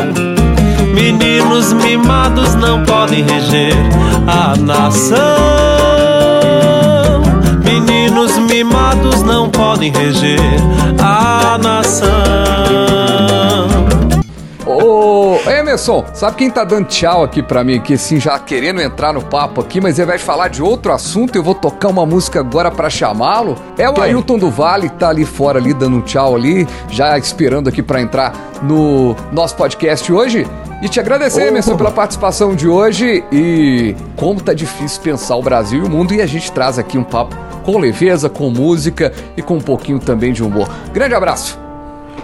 meninos 0.99 1.71
mimados 1.71 2.55
não 2.55 2.83
podem 2.83 3.23
reger 3.23 3.73
a 4.27 4.57
nação. 4.57 5.17
Meninos 7.63 8.37
mimados 8.37 9.23
não 9.23 9.49
podem 9.49 9.93
reger 9.93 10.39
a 11.01 11.57
nação. 11.57 12.09
Ô, 14.65 15.39
Emerson, 15.49 16.05
sabe 16.13 16.35
quem 16.35 16.51
tá 16.51 16.65
dando 16.65 16.87
tchau 16.87 17.23
aqui 17.23 17.41
pra 17.41 17.63
mim, 17.63 17.77
aqui, 17.77 17.93
assim, 17.93 18.19
já 18.19 18.37
querendo 18.37 18.81
entrar 18.81 19.13
no 19.13 19.21
papo 19.21 19.61
aqui, 19.61 19.79
mas 19.79 19.97
ele 19.97 20.07
vai 20.07 20.17
falar 20.17 20.49
de 20.49 20.61
outro 20.61 20.91
assunto 20.91 21.35
eu 21.35 21.43
vou 21.43 21.55
tocar 21.55 21.87
uma 21.87 22.05
música 22.05 22.41
agora 22.41 22.69
para 22.69 22.89
chamá-lo? 22.89 23.57
É 23.77 23.89
o 23.89 23.93
quem? 23.93 24.03
Ailton 24.03 24.37
do 24.37 24.51
Vale, 24.51 24.89
que 24.89 24.97
tá 24.97 25.09
ali 25.09 25.25
fora, 25.25 25.59
ali, 25.59 25.73
dando 25.73 25.97
um 25.97 26.01
tchau 26.01 26.35
ali, 26.35 26.67
já 26.89 27.17
esperando 27.17 27.69
aqui 27.69 27.81
para 27.81 28.01
entrar 28.01 28.33
no 28.61 29.15
nosso 29.31 29.55
podcast 29.55 30.11
hoje. 30.11 30.45
E 30.81 30.87
te 30.87 30.97
agradecer, 30.97 31.45
Emerson, 31.45 31.75
pela 31.75 31.91
participação 31.91 32.55
de 32.55 32.65
hoje 32.65 33.21
e 33.33 33.93
como 34.15 34.39
tá 34.39 34.53
difícil 34.53 35.01
pensar 35.01 35.35
o 35.35 35.43
Brasil 35.43 35.83
e 35.83 35.85
o 35.85 35.89
mundo 35.89 36.13
e 36.13 36.21
a 36.21 36.25
gente 36.25 36.49
traz 36.53 36.79
aqui 36.79 36.97
um 36.97 37.03
papo 37.03 37.35
com 37.65 37.77
leveza, 37.77 38.29
com 38.29 38.49
música 38.49 39.11
e 39.35 39.41
com 39.41 39.55
um 39.55 39.61
pouquinho 39.61 39.99
também 39.99 40.31
de 40.31 40.41
humor. 40.41 40.69
Grande 40.93 41.13
abraço! 41.13 41.59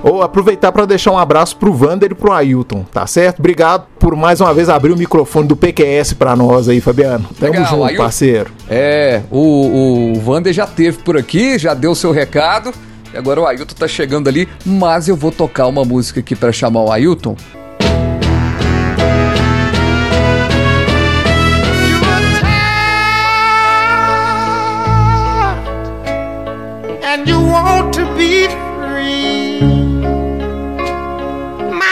Ou 0.01 0.21
aproveitar 0.21 0.71
para 0.71 0.85
deixar 0.85 1.11
um 1.11 1.17
abraço 1.17 1.57
pro 1.57 1.73
Vander 1.73 2.11
e 2.11 2.15
pro 2.15 2.31
Ailton, 2.31 2.85
tá 2.93 3.05
certo? 3.05 3.39
Obrigado 3.39 3.87
por 3.99 4.15
mais 4.15 4.39
uma 4.39 4.53
vez 4.53 4.69
abrir 4.69 4.93
o 4.93 4.97
microfone 4.97 5.47
do 5.47 5.55
PQS 5.57 6.13
para 6.13 6.33
nós 6.33 6.69
aí, 6.69 6.79
Fabiano. 6.79 7.27
Tamo 7.37 7.51
Legal, 7.51 7.65
junto, 7.65 7.83
Ailton, 7.83 8.03
parceiro. 8.03 8.51
É, 8.69 9.21
o, 9.29 10.13
o 10.13 10.19
Vander 10.21 10.53
já 10.53 10.65
teve 10.65 10.99
por 10.99 11.17
aqui, 11.17 11.57
já 11.59 11.73
deu 11.73 11.93
seu 11.93 12.11
recado. 12.11 12.73
E 13.13 13.17
agora 13.17 13.41
o 13.41 13.45
Ailton 13.45 13.75
tá 13.75 13.87
chegando 13.87 14.29
ali, 14.29 14.47
mas 14.65 15.09
eu 15.09 15.15
vou 15.15 15.31
tocar 15.31 15.67
uma 15.67 15.83
música 15.83 16.21
aqui 16.21 16.35
para 16.35 16.53
chamar 16.53 16.83
o 16.83 16.91
Ailton. 16.91 17.35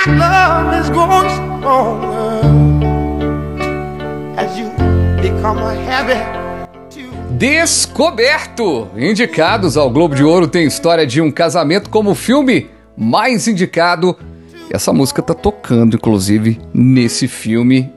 Love 0.08 0.76
is 0.80 0.90
growing 0.90 1.30
stronger 1.30 2.42
as 4.38 4.58
you 4.58 4.70
become 5.22 5.60
a 5.60 5.74
habit. 5.88 6.22
Descoberto! 7.38 8.90
Indicados 8.96 9.78
ao 9.78 9.90
Globo 9.90 10.16
de 10.16 10.24
Ouro 10.24 10.48
tem 10.48 10.66
história 10.66 11.06
de 11.06 11.22
um 11.22 11.32
casamento 11.32 11.90
como 11.90 12.16
filme 12.16 12.70
mais 12.98 13.48
indicado. 13.48 14.18
E 14.70 14.76
essa 14.76 14.94
música 14.94 15.22
tá 15.22 15.34
tocando, 15.34 15.96
inclusive, 15.96 16.60
nesse 16.74 17.28
filme. 17.28 17.92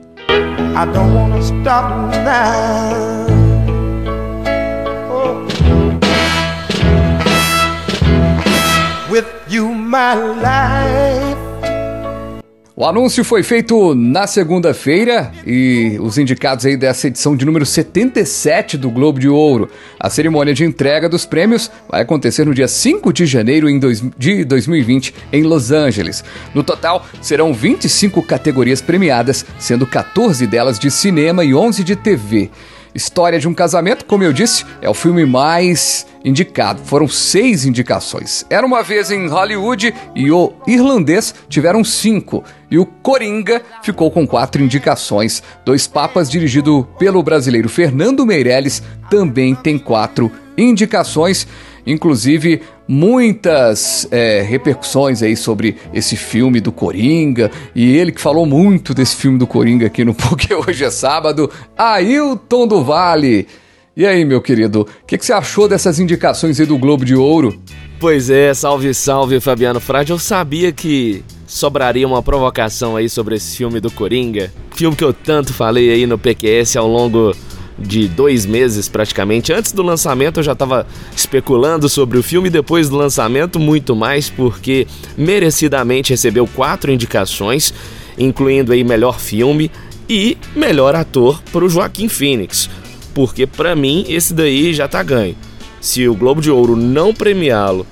Oh. 5.09 5.45
With 9.09 9.25
you, 9.49 9.73
my 9.73 10.15
life. 10.41 11.46
O 12.79 12.85
anúncio 12.85 13.23
foi 13.23 13.41
feito 13.41 13.95
na 13.95 14.27
segunda-feira 14.27 15.31
e 15.47 15.97
os 15.99 16.19
indicados 16.19 16.63
aí 16.63 16.77
dessa 16.77 17.07
edição 17.07 17.35
de 17.35 17.43
número 17.43 17.65
77 17.65 18.77
do 18.77 18.91
Globo 18.91 19.19
de 19.19 19.27
Ouro. 19.27 19.67
A 19.99 20.11
cerimônia 20.11 20.53
de 20.53 20.63
entrega 20.63 21.09
dos 21.09 21.25
prêmios 21.25 21.71
vai 21.89 22.03
acontecer 22.03 22.45
no 22.45 22.53
dia 22.53 22.67
5 22.67 23.11
de 23.11 23.25
janeiro 23.25 23.67
de 24.15 24.45
2020 24.45 25.11
em 25.33 25.41
Los 25.41 25.71
Angeles. 25.71 26.23
No 26.53 26.63
total, 26.63 27.03
serão 27.19 27.51
25 27.51 28.21
categorias 28.21 28.79
premiadas, 28.79 29.43
sendo 29.57 29.87
14 29.87 30.45
delas 30.45 30.77
de 30.77 30.91
cinema 30.91 31.43
e 31.43 31.55
11 31.55 31.83
de 31.83 31.95
TV. 31.95 32.51
História 32.97 33.39
de 33.39 33.47
um 33.47 33.53
Casamento, 33.53 34.05
como 34.05 34.23
eu 34.23 34.33
disse, 34.33 34.65
é 34.81 34.89
o 34.89 34.93
filme 34.95 35.23
mais 35.23 36.07
indicado. 36.25 36.81
Foram 36.83 37.07
seis 37.07 37.63
indicações. 37.63 38.43
Era 38.49 38.65
uma 38.65 38.81
vez 38.81 39.11
em 39.11 39.27
Hollywood 39.27 39.93
e 40.15 40.31
o 40.31 40.51
Irlandês 40.65 41.35
tiveram 41.47 41.83
cinco. 41.83 42.43
E 42.71 42.79
o 42.79 42.87
Coringa 42.87 43.61
ficou 43.83 44.09
com 44.09 44.25
quatro 44.25 44.63
indicações. 44.63 45.43
Dois 45.63 45.85
Papas, 45.85 46.27
dirigido 46.27 46.87
pelo 46.97 47.21
brasileiro 47.21 47.69
Fernando 47.69 48.25
Meirelles, 48.25 48.81
também 49.11 49.53
tem 49.53 49.77
quatro 49.77 50.31
indicações. 50.57 51.47
Inclusive, 51.87 52.61
muitas 52.85 54.05
é, 54.11 54.41
repercussões 54.41 55.23
aí 55.23 55.37
sobre 55.37 55.77
esse 55.93 56.17
filme 56.17 56.59
do 56.59 56.71
Coringa. 56.71 57.49
E 57.73 57.95
ele 57.95 58.11
que 58.11 58.19
falou 58.19 58.45
muito 58.45 58.93
desse 58.93 59.15
filme 59.15 59.39
do 59.39 59.47
Coringa 59.47 59.87
aqui 59.87 60.03
no 60.03 60.13
Porque 60.27 60.53
Hoje 60.53 60.83
é 60.83 60.91
Sábado, 60.91 61.49
Ailton 61.77 62.67
do 62.67 62.83
Vale. 62.83 63.47
E 63.95 64.05
aí, 64.05 64.23
meu 64.25 64.41
querido, 64.41 64.81
o 64.81 65.05
que, 65.07 65.17
que, 65.17 65.25
você 65.25 65.33
achou 65.33 65.67
dessas 65.67 65.99
indicações 65.99 66.59
aí 66.59 66.67
do 66.67 66.77
Globo 66.77 67.03
de 67.03 67.15
Ouro? 67.15 67.59
Pois 67.99 68.29
é, 68.29 68.53
salve, 68.53 68.93
salve, 68.93 69.39
Fabiano 69.39 69.79
Frade. 69.79 70.11
Eu 70.11 70.19
sabia 70.19 70.71
que 70.71 71.23
sobraria 71.47 72.07
uma 72.07 72.21
provocação 72.21 72.95
aí 72.95 73.09
sobre 73.09 73.35
esse 73.37 73.57
filme 73.57 73.79
do 73.79 73.89
Coringa. 73.89 74.53
Filme 74.75 74.95
que 74.95 75.03
eu 75.03 75.13
tanto 75.13 75.51
falei 75.51 75.89
aí 75.89 76.05
no 76.05 76.17
PQS 76.17 76.75
ao 76.75 76.87
longo 76.87 77.33
de 77.77 78.07
dois 78.07 78.45
meses 78.45 78.89
praticamente. 78.89 79.53
Antes 79.53 79.71
do 79.71 79.83
lançamento 79.83 80.39
eu 80.39 80.43
já 80.43 80.53
estava 80.53 80.87
especulando 81.15 81.87
sobre 81.87 82.17
o 82.17 82.23
filme, 82.23 82.49
depois 82.49 82.89
do 82.89 82.97
lançamento 82.97 83.59
muito 83.59 83.95
mais, 83.95 84.29
porque 84.29 84.87
merecidamente 85.17 86.11
recebeu 86.11 86.47
quatro 86.47 86.91
indicações, 86.91 87.73
incluindo 88.17 88.71
aí 88.71 88.83
melhor 88.83 89.19
filme 89.19 89.71
e 90.09 90.37
melhor 90.55 90.95
ator 90.95 91.41
para 91.51 91.65
o 91.65 91.69
Joaquim 91.69 92.07
Phoenix, 92.07 92.69
porque 93.13 93.45
para 93.45 93.75
mim 93.75 94.05
esse 94.07 94.33
daí 94.33 94.73
já 94.73 94.87
tá 94.87 95.03
ganho. 95.03 95.35
Se 95.81 96.07
o 96.07 96.15
Globo 96.15 96.41
de 96.41 96.49
Ouro 96.49 96.75
não 96.75 97.13
premiá-lo 97.13 97.85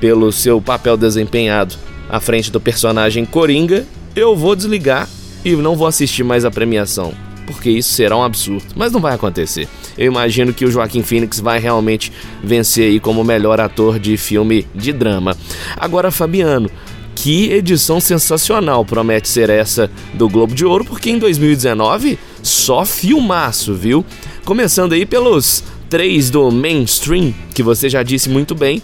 pelo 0.00 0.32
seu 0.32 0.60
papel 0.60 0.96
desempenhado 0.96 1.76
à 2.08 2.20
frente 2.20 2.50
do 2.50 2.60
personagem 2.60 3.24
Coringa, 3.24 3.86
eu 4.16 4.34
vou 4.34 4.56
desligar 4.56 5.08
e 5.44 5.54
não 5.54 5.76
vou 5.76 5.86
assistir 5.86 6.24
mais 6.24 6.44
a 6.44 6.50
premiação 6.50 7.27
porque 7.48 7.70
isso 7.70 7.94
será 7.94 8.14
um 8.14 8.22
absurdo. 8.22 8.62
Mas 8.76 8.92
não 8.92 9.00
vai 9.00 9.14
acontecer. 9.14 9.66
Eu 9.96 10.06
imagino 10.06 10.52
que 10.52 10.66
o 10.66 10.70
Joaquim 10.70 11.02
Phoenix 11.02 11.40
vai 11.40 11.58
realmente 11.58 12.12
vencer 12.44 12.90
aí 12.90 13.00
como 13.00 13.24
melhor 13.24 13.58
ator 13.58 13.98
de 13.98 14.18
filme 14.18 14.66
de 14.74 14.92
drama. 14.92 15.34
Agora, 15.74 16.10
Fabiano, 16.10 16.70
que 17.14 17.50
edição 17.50 18.00
sensacional 18.00 18.84
promete 18.84 19.28
ser 19.28 19.48
essa 19.48 19.90
do 20.12 20.28
Globo 20.28 20.54
de 20.54 20.66
Ouro, 20.66 20.84
porque 20.84 21.10
em 21.10 21.18
2019 21.18 22.18
só 22.42 22.84
filmaço, 22.84 23.74
viu? 23.74 24.04
Começando 24.44 24.92
aí 24.92 25.06
pelos 25.06 25.64
três 25.88 26.28
do 26.28 26.50
mainstream, 26.50 27.34
que 27.54 27.62
você 27.62 27.88
já 27.88 28.02
disse 28.02 28.28
muito 28.28 28.54
bem. 28.54 28.82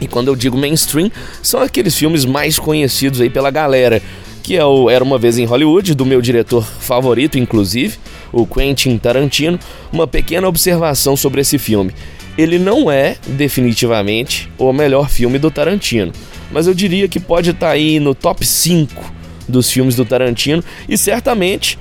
E 0.00 0.06
quando 0.06 0.28
eu 0.28 0.36
digo 0.36 0.56
mainstream, 0.56 1.10
são 1.42 1.60
aqueles 1.60 1.96
filmes 1.96 2.24
mais 2.24 2.60
conhecidos 2.60 3.20
aí 3.20 3.28
pela 3.28 3.50
galera, 3.50 4.00
que 4.48 4.56
é 4.56 4.64
o 4.64 4.88
Era 4.88 5.04
uma 5.04 5.18
vez 5.18 5.36
em 5.36 5.44
Hollywood, 5.44 5.94
do 5.94 6.06
meu 6.06 6.22
diretor 6.22 6.64
favorito, 6.64 7.38
inclusive, 7.38 7.98
o 8.32 8.46
Quentin 8.46 8.96
Tarantino. 8.96 9.58
Uma 9.92 10.06
pequena 10.06 10.48
observação 10.48 11.18
sobre 11.18 11.42
esse 11.42 11.58
filme. 11.58 11.92
Ele 12.38 12.58
não 12.58 12.90
é 12.90 13.18
definitivamente 13.26 14.50
o 14.56 14.72
melhor 14.72 15.10
filme 15.10 15.38
do 15.38 15.50
Tarantino, 15.50 16.12
mas 16.50 16.66
eu 16.66 16.72
diria 16.72 17.06
que 17.08 17.20
pode 17.20 17.50
estar 17.50 17.66
tá 17.66 17.72
aí 17.72 18.00
no 18.00 18.14
top 18.14 18.46
5 18.46 19.12
dos 19.46 19.70
filmes 19.70 19.94
do 19.94 20.06
Tarantino 20.06 20.64
e 20.88 20.96
certamente 20.96 21.78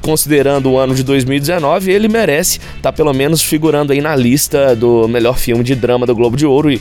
considerando 0.00 0.70
o 0.70 0.78
ano 0.78 0.94
de 0.94 1.02
2019, 1.02 1.92
ele 1.92 2.08
merece 2.08 2.58
estar 2.58 2.80
tá 2.80 2.92
pelo 2.92 3.12
menos 3.12 3.42
figurando 3.42 3.92
aí 3.92 4.00
na 4.00 4.16
lista 4.16 4.74
do 4.74 5.06
melhor 5.06 5.38
filme 5.38 5.62
de 5.62 5.74
drama 5.74 6.06
do 6.06 6.14
Globo 6.14 6.34
de 6.34 6.46
Ouro 6.46 6.72
e 6.72 6.80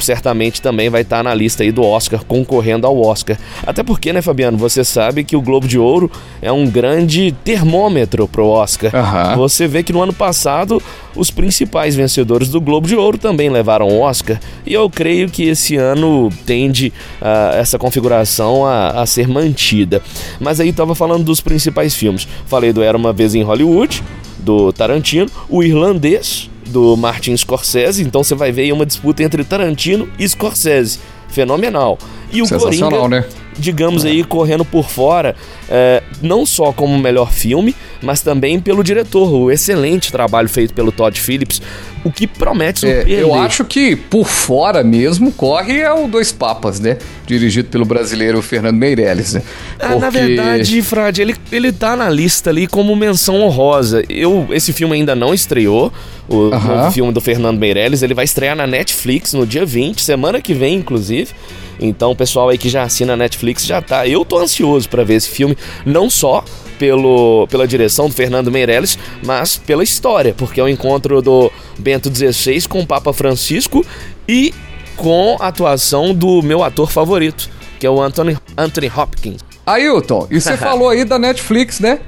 certamente 0.00 0.60
também 0.60 0.88
vai 0.88 1.02
estar 1.02 1.18
tá 1.18 1.22
na 1.22 1.34
lista 1.34 1.62
aí 1.62 1.72
do 1.72 1.82
Oscar, 1.82 2.24
concorrendo 2.24 2.86
ao 2.86 3.00
Oscar. 3.00 3.38
Até 3.66 3.82
porque, 3.82 4.12
né, 4.12 4.22
Fabiano, 4.22 4.56
você 4.56 4.84
sabe 4.84 5.24
que 5.24 5.36
o 5.36 5.40
Globo 5.40 5.66
de 5.66 5.78
Ouro 5.78 6.10
é 6.40 6.50
um 6.50 6.68
grande 6.68 7.34
termômetro 7.44 8.28
pro 8.28 8.46
Oscar. 8.46 8.92
Uhum. 8.94 9.36
Você 9.36 9.66
vê 9.66 9.82
que 9.82 9.92
no 9.92 10.02
ano 10.02 10.12
passado 10.12 10.82
os 11.14 11.30
principais 11.30 11.94
vencedores 11.94 12.48
do 12.48 12.60
Globo 12.60 12.86
de 12.86 12.94
Ouro 12.94 13.18
também 13.18 13.48
levaram 13.48 13.88
o 13.88 14.00
Oscar. 14.00 14.38
E 14.66 14.74
eu 14.74 14.88
creio 14.90 15.28
que 15.28 15.44
esse 15.44 15.76
ano 15.76 16.30
tende 16.44 16.92
uh, 17.20 17.56
essa 17.56 17.78
configuração 17.78 18.64
a, 18.66 19.02
a, 19.02 19.06
ser 19.06 19.26
mantida. 19.26 20.02
Mas 20.38 20.60
aí 20.60 20.68
estava 20.68 20.94
falando 20.94 21.24
dos 21.24 21.40
principais 21.40 21.94
filmes. 21.94 22.28
Falei 22.46 22.72
do 22.72 22.82
Era 22.82 22.96
uma 22.96 23.12
Vez 23.12 23.34
em 23.34 23.42
Hollywood, 23.42 24.02
do 24.38 24.72
Tarantino, 24.72 25.30
o 25.48 25.62
Irlandês, 25.62 26.50
do 26.66 26.96
Martin 26.96 27.36
Scorsese, 27.36 28.02
então 28.02 28.22
você 28.22 28.34
vai 28.34 28.52
ver 28.52 28.62
aí 28.62 28.72
uma 28.72 28.86
disputa 28.86 29.22
entre 29.22 29.44
Tarantino 29.44 30.08
e 30.18 30.28
Scorsese. 30.28 30.98
Fenomenal. 31.28 31.98
E 32.32 32.42
o 32.42 32.48
Coringa, 32.48 33.08
né? 33.08 33.24
Digamos 33.58 34.04
aí, 34.04 34.22
correndo 34.24 34.64
por 34.64 34.88
fora, 34.88 35.34
é, 35.68 36.02
não 36.22 36.44
só 36.44 36.72
como 36.72 36.98
melhor 36.98 37.32
filme, 37.32 37.74
mas 38.02 38.20
também 38.20 38.60
pelo 38.60 38.84
diretor, 38.84 39.32
o 39.32 39.50
excelente 39.50 40.12
trabalho 40.12 40.48
feito 40.48 40.74
pelo 40.74 40.92
Todd 40.92 41.18
Phillips, 41.18 41.60
o 42.04 42.12
que 42.12 42.26
promete 42.26 42.80
surpreender. 42.80 43.18
É, 43.18 43.22
eu 43.22 43.34
acho 43.34 43.64
que 43.64 43.96
por 43.96 44.26
fora 44.26 44.84
mesmo 44.84 45.32
corre 45.32 45.80
é 45.80 45.92
o 45.92 46.06
Dois 46.06 46.30
Papas, 46.30 46.78
né? 46.78 46.98
Dirigido 47.26 47.68
pelo 47.68 47.84
brasileiro 47.84 48.40
Fernando 48.42 48.76
Meirelles, 48.76 49.34
né? 49.34 49.42
Porque... 49.78 49.92
Ah, 49.92 49.98
na 49.98 50.10
verdade, 50.10 50.82
Frade, 50.82 51.20
ele, 51.20 51.34
ele 51.50 51.72
tá 51.72 51.96
na 51.96 52.08
lista 52.08 52.50
ali 52.50 52.66
como 52.66 52.94
menção 52.94 53.40
honrosa. 53.40 54.04
Eu, 54.08 54.46
esse 54.50 54.72
filme 54.72 54.94
ainda 54.94 55.16
não 55.16 55.34
estreou, 55.34 55.92
o 56.28 56.36
uhum. 56.36 56.50
novo 56.50 56.90
filme 56.92 57.12
do 57.12 57.20
Fernando 57.20 57.58
Meirelles, 57.58 58.02
ele 58.02 58.14
vai 58.14 58.24
estrear 58.24 58.54
na 58.54 58.66
Netflix 58.66 59.32
no 59.32 59.46
dia 59.46 59.64
20, 59.64 60.00
semana 60.00 60.40
que 60.40 60.54
vem, 60.54 60.76
inclusive. 60.76 61.30
Então, 61.80 62.12
o 62.12 62.16
pessoal 62.16 62.48
aí 62.48 62.58
que 62.58 62.68
já 62.68 62.82
assina 62.82 63.14
a 63.14 63.16
Netflix 63.16 63.64
já 63.64 63.80
tá. 63.80 64.06
Eu 64.06 64.24
tô 64.24 64.38
ansioso 64.38 64.88
para 64.88 65.04
ver 65.04 65.14
esse 65.14 65.28
filme, 65.28 65.56
não 65.84 66.08
só 66.08 66.44
pelo, 66.78 67.46
pela 67.48 67.66
direção 67.66 68.08
do 68.08 68.14
Fernando 68.14 68.50
Meirelles, 68.50 68.98
mas 69.24 69.56
pela 69.56 69.82
história, 69.82 70.34
porque 70.36 70.60
é 70.60 70.64
o 70.64 70.68
encontro 70.68 71.20
do 71.22 71.50
Bento 71.78 72.10
XVI 72.14 72.66
com 72.68 72.80
o 72.80 72.86
Papa 72.86 73.12
Francisco 73.12 73.84
e 74.28 74.52
com 74.96 75.36
a 75.40 75.48
atuação 75.48 76.14
do 76.14 76.42
meu 76.42 76.62
ator 76.62 76.90
favorito, 76.90 77.48
que 77.78 77.86
é 77.86 77.90
o 77.90 78.00
Anthony, 78.00 78.36
Anthony 78.56 78.90
Hopkins. 78.94 79.40
Ailton, 79.64 80.26
e 80.30 80.40
você 80.40 80.56
falou 80.58 80.88
aí 80.88 81.04
da 81.04 81.18
Netflix, 81.18 81.80
né? 81.80 82.00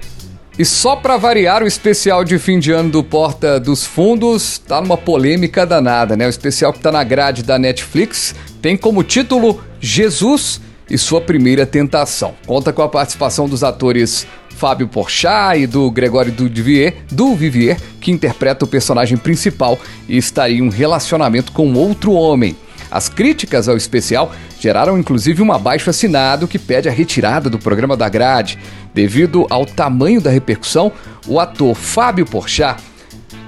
E 0.58 0.64
só 0.64 0.96
para 0.96 1.16
variar, 1.16 1.62
o 1.62 1.68
especial 1.68 2.24
de 2.24 2.36
fim 2.36 2.58
de 2.58 2.72
ano 2.72 2.90
do 2.90 3.04
Porta 3.04 3.60
dos 3.60 3.84
Fundos 3.84 4.58
tá 4.58 4.80
numa 4.80 4.96
polêmica 4.96 5.64
danada, 5.64 6.16
né? 6.16 6.26
O 6.26 6.28
especial 6.28 6.72
que 6.72 6.80
tá 6.80 6.90
na 6.90 7.04
grade 7.04 7.44
da 7.44 7.60
Netflix 7.60 8.34
tem 8.60 8.76
como 8.76 9.02
título 9.02 9.60
Jesus 9.80 10.60
e 10.90 10.96
sua 10.96 11.20
primeira 11.20 11.66
tentação. 11.66 12.34
Conta 12.46 12.72
com 12.72 12.82
a 12.82 12.88
participação 12.88 13.48
dos 13.48 13.62
atores 13.62 14.26
Fábio 14.50 14.88
Porchat 14.88 15.60
e 15.60 15.66
do 15.66 15.90
Gregório 15.90 16.32
Duvivier, 16.32 16.96
do 17.12 17.34
Vivier, 17.34 17.78
que 18.00 18.10
interpreta 18.10 18.64
o 18.64 18.68
personagem 18.68 19.16
principal 19.16 19.78
e 20.08 20.16
estaria 20.16 20.58
em 20.58 20.62
um 20.62 20.68
relacionamento 20.68 21.52
com 21.52 21.72
outro 21.74 22.12
homem. 22.12 22.56
As 22.90 23.08
críticas 23.08 23.68
ao 23.68 23.76
especial 23.76 24.32
geraram 24.58 24.98
inclusive 24.98 25.42
um 25.42 25.52
abaixo 25.52 25.90
assinado 25.90 26.48
que 26.48 26.58
pede 26.58 26.88
a 26.88 26.92
retirada 26.92 27.48
do 27.48 27.58
programa 27.58 27.96
da 27.96 28.08
grade. 28.08 28.58
Devido 28.94 29.46
ao 29.50 29.64
tamanho 29.64 30.20
da 30.20 30.30
repercussão, 30.30 30.90
o 31.26 31.38
ator 31.38 31.74
Fábio 31.74 32.26
Porchat 32.26 32.82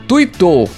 tuitou 0.06 0.68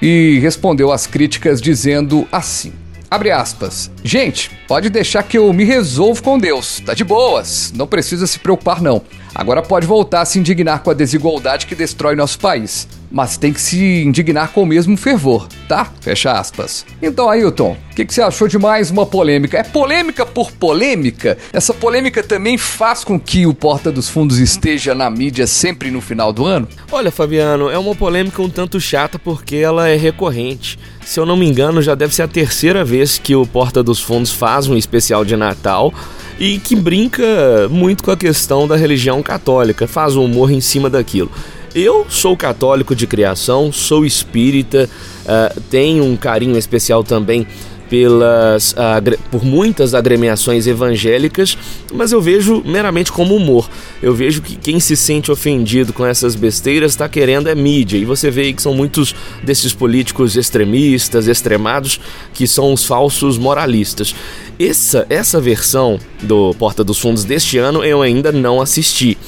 e 0.00 0.38
respondeu 0.40 0.92
às 0.92 1.06
críticas 1.06 1.60
dizendo 1.60 2.26
assim: 2.30 2.72
Abre 3.16 3.30
aspas. 3.30 3.90
Gente, 4.04 4.50
pode 4.68 4.90
deixar 4.90 5.22
que 5.22 5.38
eu 5.38 5.50
me 5.50 5.64
resolvo 5.64 6.22
com 6.22 6.38
Deus. 6.38 6.82
Tá 6.84 6.92
de 6.92 7.02
boas. 7.02 7.72
Não 7.74 7.86
precisa 7.86 8.26
se 8.26 8.38
preocupar, 8.38 8.82
não. 8.82 9.00
Agora 9.34 9.62
pode 9.62 9.86
voltar 9.86 10.20
a 10.20 10.24
se 10.26 10.38
indignar 10.38 10.82
com 10.82 10.90
a 10.90 10.94
desigualdade 10.94 11.64
que 11.64 11.74
destrói 11.74 12.14
nosso 12.14 12.38
país. 12.38 12.86
Mas 13.10 13.36
tem 13.36 13.52
que 13.52 13.60
se 13.60 14.02
indignar 14.02 14.52
com 14.52 14.62
o 14.62 14.66
mesmo 14.66 14.96
fervor, 14.96 15.48
tá? 15.68 15.90
Fecha 16.00 16.32
aspas. 16.32 16.84
Então, 17.00 17.30
Ailton, 17.30 17.76
o 17.90 17.94
que, 17.94 18.04
que, 18.04 18.12
você 18.12 18.20
achou 18.20 18.48
de 18.48 18.58
mais 18.58 18.90
uma 18.90 19.06
polêmica? 19.06 19.58
É 19.58 19.62
polêmica 19.62 20.26
por 20.26 20.52
polêmica? 20.52 21.38
Essa 21.52 21.72
polêmica 21.72 22.22
também 22.22 22.58
faz 22.58 23.04
com 23.04 23.18
que 23.18 23.46
o 23.46 23.54
Porta 23.54 23.90
dos 23.90 24.08
Fundos 24.08 24.38
esteja 24.38 24.94
na 24.94 25.08
mídia 25.08 25.46
sempre 25.46 25.90
no 25.90 26.00
final 26.00 26.32
do 26.32 26.44
ano? 26.44 26.68
Olha, 26.90 27.10
Fabiano, 27.10 27.70
é 27.70 27.78
uma 27.78 27.94
polêmica 27.94 28.42
um 28.42 28.50
tanto 28.50 28.80
chata 28.80 29.18
porque 29.18 29.56
ela 29.56 29.88
é 29.88 29.96
recorrente. 29.96 30.78
Se 31.04 31.20
eu 31.20 31.24
não 31.24 31.36
me 31.36 31.46
engano, 31.46 31.80
já 31.80 31.94
deve 31.94 32.14
ser 32.14 32.22
a 32.22 32.28
terceira 32.28 32.84
vez 32.84 33.18
que 33.18 33.34
o 33.34 33.46
Porta 33.46 33.82
dos 33.82 34.00
Fundos 34.00 34.32
faz 34.32 34.66
um 34.66 34.76
especial 34.76 35.24
de 35.24 35.36
Natal 35.36 35.94
e 36.38 36.58
que 36.58 36.76
brinca 36.76 37.24
muito 37.70 38.04
com 38.04 38.10
a 38.10 38.16
questão 38.16 38.68
da 38.68 38.76
religião 38.76 39.22
católica, 39.22 39.86
faz 39.86 40.16
um 40.16 40.24
humor 40.24 40.50
em 40.50 40.60
cima 40.60 40.90
daquilo. 40.90 41.30
Eu 41.78 42.06
sou 42.08 42.34
católico 42.34 42.96
de 42.96 43.06
criação, 43.06 43.70
sou 43.70 44.06
espírita, 44.06 44.88
uh, 45.26 45.60
tenho 45.68 46.04
um 46.04 46.16
carinho 46.16 46.56
especial 46.56 47.04
também 47.04 47.46
pelas 47.90 48.72
uh, 48.72 49.18
por 49.30 49.44
muitas 49.44 49.92
agremiações 49.92 50.66
evangélicas, 50.66 51.56
mas 51.92 52.12
eu 52.12 52.20
vejo 52.22 52.62
meramente 52.64 53.12
como 53.12 53.36
humor. 53.36 53.68
Eu 54.02 54.14
vejo 54.14 54.40
que 54.40 54.56
quem 54.56 54.80
se 54.80 54.96
sente 54.96 55.30
ofendido 55.30 55.92
com 55.92 56.06
essas 56.06 56.34
besteiras 56.34 56.92
está 56.92 57.10
querendo 57.10 57.50
é 57.50 57.54
mídia. 57.54 57.98
E 57.98 58.06
você 58.06 58.30
vê 58.30 58.54
que 58.54 58.62
são 58.62 58.72
muitos 58.72 59.14
desses 59.42 59.74
políticos 59.74 60.34
extremistas, 60.34 61.28
extremados, 61.28 62.00
que 62.32 62.46
são 62.46 62.72
os 62.72 62.86
falsos 62.86 63.36
moralistas. 63.36 64.14
Essa, 64.58 65.06
essa 65.10 65.38
versão 65.42 65.98
do 66.22 66.54
Porta 66.54 66.82
dos 66.82 66.98
Fundos 66.98 67.22
deste 67.22 67.58
ano 67.58 67.84
eu 67.84 68.00
ainda 68.00 68.32
não 68.32 68.62
assisti. 68.62 69.18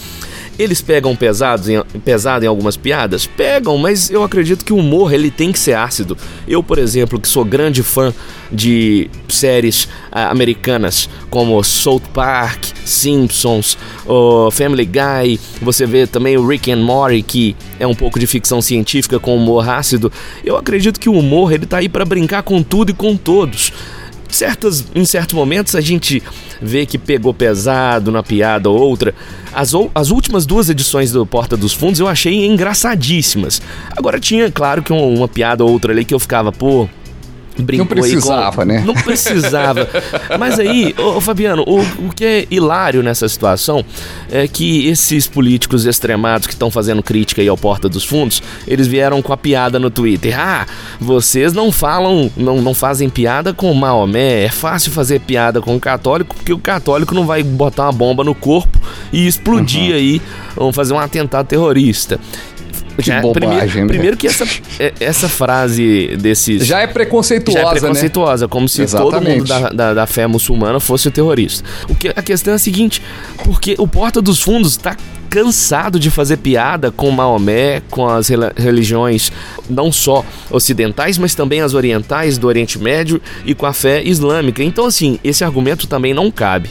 Eles 0.58 0.80
pegam 0.80 1.14
pesados 1.14 1.68
em, 1.68 1.80
pesado 2.04 2.44
em 2.44 2.48
algumas 2.48 2.76
piadas? 2.76 3.26
Pegam, 3.26 3.78
mas 3.78 4.10
eu 4.10 4.24
acredito 4.24 4.64
que 4.64 4.72
o 4.72 4.76
humor 4.76 5.12
ele 5.12 5.30
tem 5.30 5.52
que 5.52 5.58
ser 5.58 5.74
ácido. 5.74 6.16
Eu, 6.46 6.62
por 6.62 6.78
exemplo, 6.78 7.20
que 7.20 7.28
sou 7.28 7.44
grande 7.44 7.82
fã 7.82 8.12
de 8.50 9.08
séries 9.28 9.84
uh, 9.84 10.30
americanas 10.30 11.08
como 11.30 11.62
South 11.62 12.02
Park, 12.12 12.64
Simpsons, 12.84 13.78
o 14.06 14.50
Family 14.50 14.86
Guy, 14.86 15.38
você 15.60 15.86
vê 15.86 16.06
também 16.06 16.36
o 16.36 16.46
Rick 16.46 16.72
and 16.72 16.82
Morty, 16.82 17.22
que 17.22 17.56
é 17.78 17.86
um 17.86 17.94
pouco 17.94 18.18
de 18.18 18.26
ficção 18.26 18.60
científica 18.60 19.20
com 19.20 19.36
humor 19.36 19.68
ácido. 19.68 20.10
Eu 20.44 20.56
acredito 20.56 20.98
que 20.98 21.08
o 21.08 21.12
humor 21.12 21.52
ele 21.52 21.66
tá 21.66 21.78
aí 21.78 21.88
para 21.88 22.04
brincar 22.04 22.42
com 22.42 22.62
tudo 22.62 22.90
e 22.90 22.94
com 22.94 23.16
todos 23.16 23.72
certas, 24.36 24.84
em 24.94 25.04
certos 25.04 25.34
momentos 25.34 25.74
a 25.74 25.80
gente 25.80 26.22
vê 26.60 26.84
que 26.86 26.98
pegou 26.98 27.32
pesado 27.32 28.10
na 28.10 28.22
piada 28.22 28.68
ou 28.68 28.78
outra. 28.78 29.14
As, 29.52 29.72
as 29.94 30.10
últimas 30.10 30.46
duas 30.46 30.68
edições 30.68 31.12
do 31.12 31.24
Porta 31.26 31.56
dos 31.56 31.72
Fundos 31.72 32.00
eu 32.00 32.08
achei 32.08 32.46
engraçadíssimas. 32.46 33.60
Agora 33.96 34.20
tinha, 34.20 34.50
claro, 34.50 34.82
que 34.82 34.92
uma, 34.92 35.02
uma 35.02 35.28
piada 35.28 35.64
ou 35.64 35.70
outra 35.70 35.92
ali 35.92 36.04
que 36.04 36.14
eu 36.14 36.18
ficava, 36.18 36.52
pô, 36.52 36.88
Brincou 37.58 37.84
não 37.84 38.02
precisava, 38.02 38.62
com... 38.62 38.64
né? 38.64 38.82
Não 38.84 38.94
precisava. 38.94 39.88
Mas 40.38 40.58
aí, 40.58 40.94
ô, 40.98 41.20
Fabiano, 41.20 41.64
o, 41.66 41.80
o, 42.06 42.14
que 42.14 42.24
é 42.24 42.46
hilário 42.50 43.02
nessa 43.02 43.28
situação 43.28 43.84
é 44.30 44.46
que 44.46 44.86
esses 44.86 45.26
políticos 45.26 45.86
extremados 45.86 46.46
que 46.46 46.52
estão 46.52 46.70
fazendo 46.70 47.02
crítica 47.02 47.42
aí 47.42 47.48
ao 47.48 47.56
Porta 47.56 47.88
dos 47.88 48.04
Fundos, 48.04 48.42
eles 48.66 48.86
vieram 48.86 49.20
com 49.20 49.32
a 49.32 49.36
piada 49.36 49.78
no 49.78 49.90
Twitter. 49.90 50.38
Ah, 50.38 50.66
vocês 51.00 51.52
não 51.52 51.72
falam, 51.72 52.30
não, 52.36 52.60
não 52.60 52.74
fazem 52.74 53.08
piada 53.08 53.52
com 53.52 53.72
Maomé. 53.74 54.44
É 54.44 54.48
fácil 54.48 54.92
fazer 54.92 55.20
piada 55.20 55.60
com 55.60 55.76
o 55.76 55.80
católico, 55.80 56.34
porque 56.34 56.52
o 56.52 56.58
católico 56.58 57.14
não 57.14 57.26
vai 57.26 57.42
botar 57.42 57.84
uma 57.84 57.92
bomba 57.92 58.22
no 58.24 58.34
corpo 58.34 58.78
e 59.12 59.26
explodir 59.26 59.90
uhum. 59.90 59.96
aí, 59.96 60.22
vão 60.56 60.72
fazer 60.72 60.94
um 60.94 60.98
atentado 60.98 61.46
terrorista 61.46 62.20
Que 62.98 63.06
Já, 63.06 63.20
bobagem, 63.20 63.32
primeiro, 63.58 63.80
né? 63.80 63.86
primeiro 63.86 64.16
que 64.16 64.26
essa, 64.26 64.44
é- 64.80 64.92
essa 64.98 65.28
frase 65.28 66.16
desses. 66.20 66.66
Já 66.66 66.80
é 66.80 66.86
preconceituosa, 66.86 67.58
Já 67.60 67.68
é 67.68 67.72
né? 67.74 67.78
preconceituosa, 67.80 68.48
como 68.48 68.68
se 68.68 68.78
todo 68.86 69.08
Exatamente. 69.14 69.38
mundo 69.38 69.46
da, 69.48 69.68
da, 69.68 69.94
da 69.94 70.06
fé 70.06 70.26
muçulmana 70.26 70.80
fosse 70.80 71.06
o 71.06 71.10
terrorista. 71.10 71.62
O 71.88 71.94
que, 71.94 72.08
a 72.08 72.22
questão 72.22 72.52
é 72.52 72.56
a 72.56 72.58
seguinte: 72.58 73.00
porque 73.44 73.76
o 73.78 73.86
Porta 73.86 74.20
dos 74.20 74.42
Fundos 74.42 74.76
tá 74.76 74.96
cansado 75.30 76.00
de 76.00 76.10
fazer 76.10 76.38
piada 76.38 76.90
com 76.90 77.10
Maomé, 77.10 77.82
com 77.90 78.08
as 78.08 78.28
religiões 78.56 79.30
não 79.68 79.92
só 79.92 80.24
ocidentais, 80.50 81.18
mas 81.18 81.34
também 81.34 81.60
as 81.60 81.74
orientais 81.74 82.36
do 82.38 82.46
Oriente 82.46 82.78
Médio 82.78 83.20
e 83.44 83.54
com 83.54 83.66
a 83.66 83.72
fé 83.72 84.02
islâmica. 84.02 84.62
Então, 84.62 84.86
assim, 84.86 85.18
esse 85.22 85.44
argumento 85.44 85.86
também 85.86 86.12
não 86.14 86.30
cabe. 86.30 86.70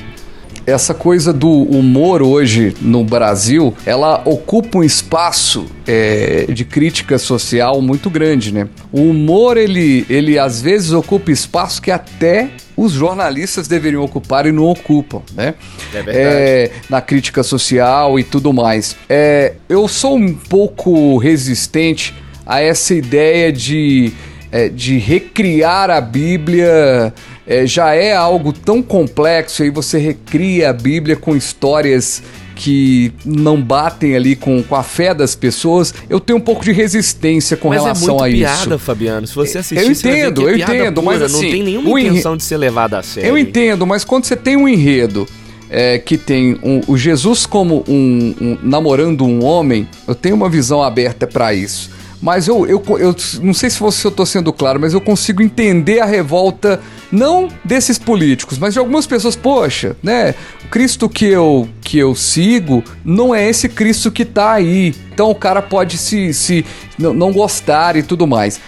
Essa 0.67 0.93
coisa 0.93 1.31
do 1.31 1.49
humor 1.49 2.21
hoje 2.21 2.75
no 2.81 3.01
Brasil, 3.05 3.73
ela 3.85 4.21
ocupa 4.25 4.79
um 4.79 4.83
espaço 4.83 5.65
é, 5.87 6.45
de 6.49 6.65
crítica 6.65 7.17
social 7.17 7.81
muito 7.81 8.09
grande, 8.09 8.53
né? 8.53 8.67
O 8.91 9.03
humor, 9.03 9.55
ele, 9.55 10.05
ele 10.09 10.37
às 10.37 10.61
vezes 10.61 10.91
ocupa 10.91 11.31
espaço 11.31 11.81
que 11.81 11.89
até 11.89 12.49
os 12.75 12.91
jornalistas 12.91 13.65
deveriam 13.65 14.03
ocupar 14.03 14.45
e 14.45 14.51
não 14.51 14.65
ocupam, 14.65 15.21
né? 15.33 15.55
É 15.93 16.03
verdade. 16.03 16.17
É, 16.19 16.71
na 16.89 16.99
crítica 16.99 17.43
social 17.43 18.19
e 18.19 18.23
tudo 18.25 18.51
mais. 18.51 18.97
É, 19.07 19.53
eu 19.69 19.87
sou 19.87 20.17
um 20.17 20.33
pouco 20.33 21.17
resistente 21.17 22.13
a 22.45 22.59
essa 22.59 22.93
ideia 22.93 23.53
de, 23.53 24.11
é, 24.51 24.69
de 24.69 24.97
recriar 24.97 25.89
a 25.89 25.99
Bíblia. 26.01 27.13
é, 27.45 27.65
já 27.65 27.93
é 27.93 28.13
algo 28.13 28.51
tão 28.51 28.81
complexo, 28.81 29.63
aí 29.63 29.69
você 29.69 29.97
recria 29.97 30.69
a 30.69 30.73
Bíblia 30.73 31.15
com 31.15 31.35
histórias 31.35 32.21
que 32.55 33.13
não 33.23 33.61
batem 33.61 34.15
ali 34.15 34.35
com, 34.35 34.63
com 34.63 34.75
a 34.75 34.81
fé 34.81 35.13
das 35.13 35.35
pessoas. 35.35 35.93
Eu 36.09 36.19
tenho 36.19 36.39
um 36.39 36.41
pouco 36.41 36.63
de 36.65 36.71
resistência 36.71 37.55
com 37.55 37.69
mas 37.69 37.77
é 37.77 37.81
relação 37.83 38.07
muito 38.15 38.23
a 38.23 38.27
piada, 38.27 38.75
isso. 38.75 38.79
Fabiano. 38.79 39.27
Se 39.27 39.35
você 39.35 39.59
assistir, 39.59 39.85
Eu 39.85 39.93
você 39.95 40.09
entendo, 40.09 40.41
que 40.41 40.47
é 40.47 40.51
eu 40.51 40.55
piada 40.55 40.75
entendo, 40.75 41.03
mas 41.03 41.13
pura, 41.17 41.25
assim, 41.27 41.33
não 41.45 41.51
tem 41.51 41.63
nenhuma 41.63 41.89
enre- 41.99 42.09
intenção 42.09 42.35
de 42.35 42.43
ser 42.43 42.57
levado 42.57 42.95
a 42.95 43.03
sério. 43.03 43.29
Eu 43.29 43.37
entendo, 43.37 43.85
mas 43.85 44.03
quando 44.03 44.25
você 44.25 44.35
tem 44.35 44.55
um 44.57 44.67
enredo 44.67 45.27
é, 45.69 45.99
que 45.99 46.17
tem 46.17 46.57
um- 46.63 46.81
o 46.87 46.97
Jesus 46.97 47.45
como 47.45 47.83
um, 47.87 48.33
um- 48.41 48.57
namorando 48.63 49.23
um 49.25 49.43
homem, 49.45 49.87
eu 50.07 50.15
tenho 50.15 50.35
uma 50.35 50.49
visão 50.49 50.81
aberta 50.81 51.27
pra 51.27 51.53
isso. 51.53 51.91
Mas 52.21 52.47
eu, 52.47 52.65
eu, 52.65 52.83
eu 52.97 53.15
não 53.41 53.53
sei 53.53 53.69
se 53.69 53.79
você 53.79 54.07
eu 54.07 54.11
tô 54.11 54.25
sendo 54.25 54.51
claro, 54.51 54.79
mas 54.79 54.93
eu 54.93 55.01
consigo 55.01 55.41
entender 55.41 55.99
a 55.99 56.05
revolta 56.05 56.79
não 57.11 57.47
desses 57.63 57.99
políticos, 57.99 58.57
mas 58.57 58.73
de 58.73 58.79
algumas 58.79 59.05
pessoas. 59.05 59.35
Poxa, 59.35 59.95
né? 60.01 60.33
O 60.65 60.69
Cristo 60.69 61.07
que 61.07 61.25
eu 61.25 61.69
que 61.81 61.97
eu 61.97 62.15
sigo 62.15 62.83
não 63.05 63.33
é 63.33 63.47
esse 63.47 63.69
Cristo 63.69 64.11
que 64.11 64.25
tá 64.25 64.53
aí. 64.53 64.95
Então 65.13 65.29
o 65.29 65.35
cara 65.35 65.61
pode 65.61 65.97
se, 65.97 66.33
se 66.33 66.65
não 66.97 67.31
gostar 67.31 67.95
e 67.95 68.03
tudo 68.03 68.25
mais. 68.25 68.59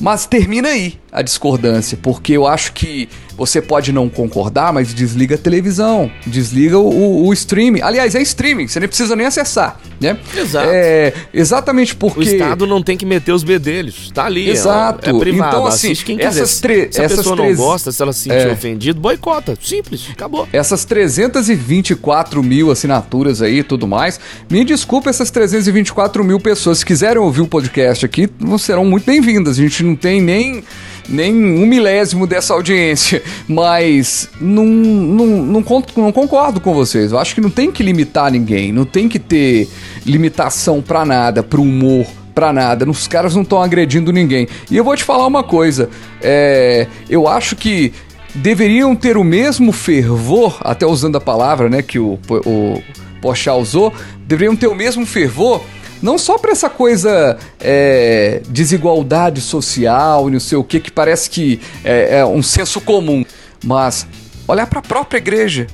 Mas 0.00 0.26
termina 0.26 0.68
aí 0.68 0.94
a 1.10 1.22
discordância, 1.22 1.98
porque 2.00 2.32
eu 2.32 2.46
acho 2.46 2.72
que 2.72 3.08
você 3.38 3.62
pode 3.62 3.92
não 3.92 4.08
concordar, 4.08 4.72
mas 4.72 4.92
desliga 4.92 5.36
a 5.36 5.38
televisão, 5.38 6.10
desliga 6.26 6.78
o, 6.78 7.26
o- 7.26 7.32
streaming. 7.32 7.80
Aliás, 7.80 8.14
é 8.14 8.20
streaming, 8.20 8.66
você 8.68 8.80
nem 8.80 8.88
precisa 8.88 9.14
nem 9.16 9.26
acessar, 9.26 9.80
né? 10.00 10.18
Exato. 10.36 10.68
É, 10.70 11.14
exatamente 11.32 11.94
porque... 11.94 12.18
O 12.18 12.22
Estado 12.22 12.66
não 12.66 12.82
tem 12.82 12.96
que 12.96 13.06
meter 13.06 13.32
os 13.32 13.42
bedelhos. 13.44 14.10
Tá 14.12 14.24
ali. 14.26 14.48
é- 14.48 14.52
Exato. 14.52 15.08
É, 15.08 15.18
privado. 15.18 15.48
Então, 15.56 15.66
assim, 15.66 15.86
assiste 15.88 16.04
quem 16.04 16.20
essas 16.20 16.60
tre- 16.60 16.88
se 16.90 17.00
a 17.00 17.04
essas 17.04 17.18
pessoa 17.18 17.36
não 17.36 17.44
três- 17.44 17.56
gosta, 17.58 17.92
se 17.92 18.02
ela 18.02 18.12
se 18.12 18.24
sentir 18.24 18.48
É. 18.48 18.52
ofendido, 18.52 19.00
boicota. 19.00 19.56
Simples. 19.62 20.08
Acabou. 20.10 20.48
Essas 20.52 20.84
324 20.84 22.42
mil 22.42 22.70
assinaturas 22.70 23.40
aí 23.40 23.58
e 23.60 23.62
tudo 23.62 23.86
mais. 23.86 24.18
Me 24.50 24.64
desculpa 24.64 25.10
essas 25.10 25.30
324 25.30 26.24
mil 26.24 26.40
pessoas. 26.40 26.78
Se 26.78 26.86
quiserem 26.86 27.22
ouvir 27.22 27.42
o 27.42 27.46
podcast 27.46 28.04
aqui, 28.04 28.28
serão 28.58 28.84
muito 28.84 29.04
bem-vindas. 29.04 29.58
A 29.58 29.62
gente 29.62 29.82
não 29.84 29.94
tem 29.94 30.20
nem, 30.20 30.64
nem 31.08 31.34
um 31.34 31.66
milésimo 31.66 32.26
dessa 32.26 32.54
audiência. 32.54 33.22
Mas 33.48 34.28
não, 34.40 34.64
não, 34.64 35.26
não, 35.26 35.64
não 35.96 36.12
concordo 36.12 36.60
com 36.60 36.74
vocês. 36.74 37.12
Eu 37.12 37.18
acho 37.18 37.34
que 37.34 37.40
não 37.40 37.50
tem 37.50 37.70
que 37.70 37.82
limitar 37.82 38.30
ninguém. 38.30 38.72
Não 38.72 38.84
tem 38.84 39.08
que 39.08 39.18
ter 39.18 39.68
limitação 40.04 40.82
pra 40.82 41.04
nada, 41.04 41.42
pro 41.42 41.62
humor. 41.62 42.06
Pra 42.34 42.52
nada, 42.52 42.88
os 42.88 43.08
caras 43.08 43.34
não 43.34 43.42
estão 43.42 43.60
agredindo 43.60 44.12
ninguém. 44.12 44.46
E 44.70 44.76
eu 44.76 44.84
vou 44.84 44.94
te 44.94 45.02
falar 45.02 45.26
uma 45.26 45.42
coisa: 45.42 45.90
é, 46.22 46.86
eu 47.10 47.26
acho 47.26 47.56
que 47.56 47.92
deveriam 48.32 48.94
ter 48.94 49.16
o 49.16 49.24
mesmo 49.24 49.72
fervor, 49.72 50.56
até 50.60 50.86
usando 50.86 51.16
a 51.16 51.20
palavra 51.20 51.68
né, 51.68 51.82
que 51.82 51.98
o, 51.98 52.16
o 52.46 52.80
Pochá 53.20 53.54
usou, 53.54 53.92
deveriam 54.26 54.54
ter 54.54 54.68
o 54.68 54.74
mesmo 54.74 55.04
fervor, 55.04 55.64
não 56.02 56.18
só 56.18 56.38
para 56.38 56.52
essa 56.52 56.70
coisa 56.70 57.38
é, 57.60 58.40
desigualdade 58.48 59.40
social 59.40 60.28
e 60.28 60.32
não 60.32 60.40
sei 60.40 60.58
o 60.58 60.64
que, 60.64 60.80
que 60.80 60.90
parece 60.90 61.28
que 61.30 61.60
é, 61.84 62.18
é 62.18 62.26
um 62.26 62.42
senso 62.42 62.80
comum, 62.80 63.24
mas 63.64 64.06
olhar 64.46 64.66
para 64.66 64.78
a 64.78 64.82
própria 64.82 65.18
igreja. 65.18 65.66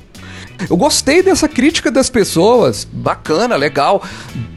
Eu 0.69 0.77
gostei 0.77 1.21
dessa 1.21 1.47
crítica 1.47 1.91
das 1.91 2.09
pessoas, 2.09 2.87
bacana, 2.91 3.55
legal. 3.55 4.03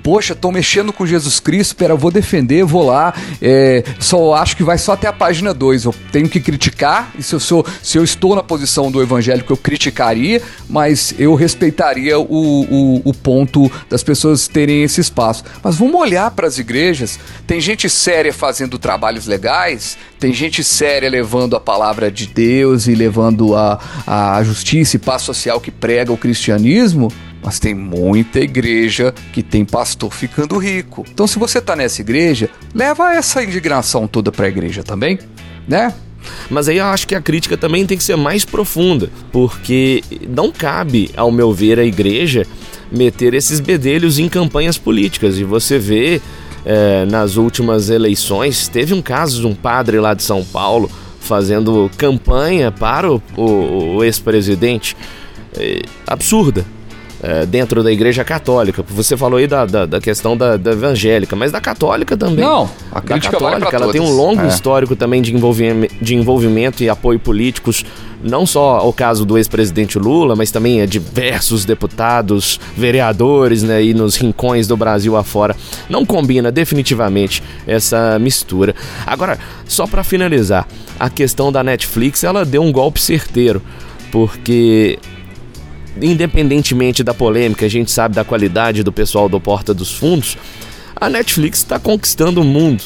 Poxa, 0.03 0.35
tô 0.35 0.51
mexendo 0.51 0.93
com 0.93 1.07
Jesus 1.07 1.39
Cristo, 1.39 1.77
pera, 1.77 1.93
eu 1.93 1.99
vou 1.99 2.11
defender, 2.11 2.65
vou 2.65 2.87
lá. 2.87 3.13
É, 3.43 3.85
só 3.99 4.35
acho 4.35 4.57
que 4.57 4.63
vai 4.63 4.79
só 4.79 4.93
até 4.93 5.07
a 5.07 5.13
página 5.13 5.53
2. 5.53 5.85
Eu 5.85 5.95
tenho 6.11 6.29
que 6.29 6.41
criticar, 6.41 7.13
e 7.19 7.23
se 7.23 7.35
eu, 7.35 7.41
sou, 7.41 7.67
se 7.83 7.99
eu 7.99 8.05
estou 8.05 8.35
na 8.35 8.43
posição 8.43 8.91
do 8.91 9.03
evangélico, 9.03 9.53
eu 9.53 9.57
criticaria, 9.57 10.41
mas 10.69 11.15
eu 11.19 11.35
respeitaria 11.35 12.19
o, 12.19 12.25
o, 12.25 13.03
o 13.05 13.15
ponto 13.15 13.71
das 13.91 14.03
pessoas 14.03 14.49
terem 14.49 14.83
esse 14.83 15.01
espaço. 15.01 15.45
Mas 15.63 15.77
vamos 15.77 16.01
olhar 16.01 16.31
para 16.31 16.47
as 16.47 16.59
igrejas. 16.59 17.19
Tem 17.47 17.61
gente 17.61 17.91
séria 17.91 18.33
fazendo 18.33 18.79
trabalhos 18.79 19.27
legais, 19.27 19.99
tem 20.19 20.33
gente 20.33 20.65
séria 20.65 21.11
levando 21.11 21.55
a 21.55 21.61
palavra 21.61 22.11
de 22.11 22.27
Deus 22.27 22.87
e 22.87 22.95
levando 22.95 23.55
a, 23.55 23.79
a 24.07 24.43
justiça 24.43 24.97
e 24.97 24.99
paz 24.99 25.23
social 25.23 25.61
que 25.61 25.71
prega 25.71 25.88
o 26.12 26.16
cristianismo. 26.16 27.11
Mas 27.42 27.61
tem 27.61 27.72
muita 27.72 28.40
igreja 28.40 29.14
que 29.33 29.42
tem 29.44 29.64
pastor 29.64 30.12
ficando 30.12 30.59
rico. 30.59 31.05
Então, 31.09 31.24
se 31.27 31.38
você 31.38 31.61
tá 31.61 31.77
nessa 31.77 32.01
igreja, 32.01 32.51
leva 32.74 33.14
essa 33.14 33.42
indignação 33.44 34.09
toda 34.09 34.33
pra 34.33 34.48
igreja 34.48 34.83
também, 34.83 35.18
né? 35.68 35.94
Mas 36.51 36.68
aí 36.68 36.79
eu 36.79 36.87
acho 36.87 37.07
que 37.07 37.14
a 37.14 37.22
crítica 37.22 37.57
também 37.57 37.87
tem 37.87 37.96
que 37.96 38.03
ser 38.03 38.16
mais 38.16 38.44
profunda, 38.44 39.09
porque 39.31 40.03
não 40.29 40.51
cabe, 40.51 41.11
ao 41.16 41.31
meu 41.31 41.53
ver, 41.53 41.79
a 41.79 41.85
igreja 41.85 42.44
meter 42.90 43.35
esses 43.35 43.61
bedelhos 43.61 44.18
em 44.18 44.29
campanhas 44.29 44.77
políticas. 44.77 45.38
E 45.38 45.44
você 45.44 45.79
vê 45.79 46.20
eh, 46.66 47.07
nas 47.09 47.37
últimas 47.37 47.88
eleições, 47.88 48.66
teve 48.66 48.92
um 48.94 49.01
caso 49.01 49.40
de 49.40 49.46
um 49.46 49.55
padre 49.55 50.01
lá 50.01 50.12
de 50.12 50.24
São 50.24 50.44
Paulo 50.44 50.90
fazendo 51.20 51.88
campanha 51.96 52.72
para 52.72 53.11
o, 53.12 53.22
o- 53.37 53.96
o 53.98 54.05
ex-presidente. 54.05 54.96
Eh, 55.59 55.83
absurda. 56.07 56.64
eh, 57.21 57.44
dentro 57.47 57.83
da 57.83 57.90
igreja 57.90 58.23
católica. 58.23 58.85
Você 58.90 59.16
falou 59.16 59.38
aí 59.38 59.47
da, 59.49 59.66
da, 59.66 59.85
da 59.87 60.01
questão 60.01 60.37
da, 60.37 60.57
da 60.57 60.71
evangélica, 60.71 61.35
mas 61.35 61.51
da 61.51 61.61
católica 61.61 62.16
também. 62.16 62.44
Não, 62.44 62.71
a 62.92 62.97
da 62.97 63.01
crítica 63.01 63.37
vale 63.40 63.57
católica, 63.57 63.77
ela 63.77 63.90
tem 63.92 64.01
um 64.01 64.11
longo 64.14 64.42
É. 64.42 64.47
histórico 64.47 64.94
também 64.94 65.21
de 65.21 65.35
envolvimento, 65.35 65.92
de 66.01 66.14
envolvimento 66.14 66.85
e 66.85 66.88
apoio 66.88 67.18
políticos, 67.18 67.85
não 68.23 68.47
só 68.47 68.88
o 68.88 68.92
caso 68.92 69.25
do 69.27 69.37
ex-presidente 69.37 69.99
Lula, 69.99 70.37
mas 70.37 70.53
também 70.53 70.81
a 70.81 70.87
diversos 70.87 71.64
deputados, 71.64 72.61
vereadores, 72.77 73.64
né, 73.64 73.83
e 73.83 73.92
nos 73.94 74.14
rincões 74.14 74.68
do 74.68 74.77
Brasil 74.77 75.16
afora. 75.16 75.57
Não 75.88 76.07
combina 76.07 76.53
definitivamente 76.53 77.42
essa 77.66 78.16
mistura. 78.21 78.77
Agora, 79.05 79.40
só 79.66 79.88
para 79.88 80.05
finalizar, 80.05 80.68
a 81.01 81.11
questão 81.11 81.51
da 81.51 81.64
Netflix, 81.64 82.23
ela 82.23 82.44
deu 82.44 82.62
um 82.62 82.71
golpe 82.71 83.01
certeiro, 83.01 83.61
porque 84.12 84.99
independentemente 86.03 87.03
da 87.03 87.15
polêmica, 87.15 87.67
a 87.67 87.69
gente 87.69 87.91
sabe 87.91 88.15
da 88.15 88.25
qualidade 88.25 88.83
do 88.83 88.93
pessoal 88.93 89.29
do 89.29 89.41
Porta 89.41 89.73
dos 89.73 89.93
Fundos, 89.93 90.37
a 90.95 91.09
Netflix 91.09 91.59
está 91.59 91.79
conquistando 91.79 92.41
o 92.41 92.45
mundo 92.45 92.83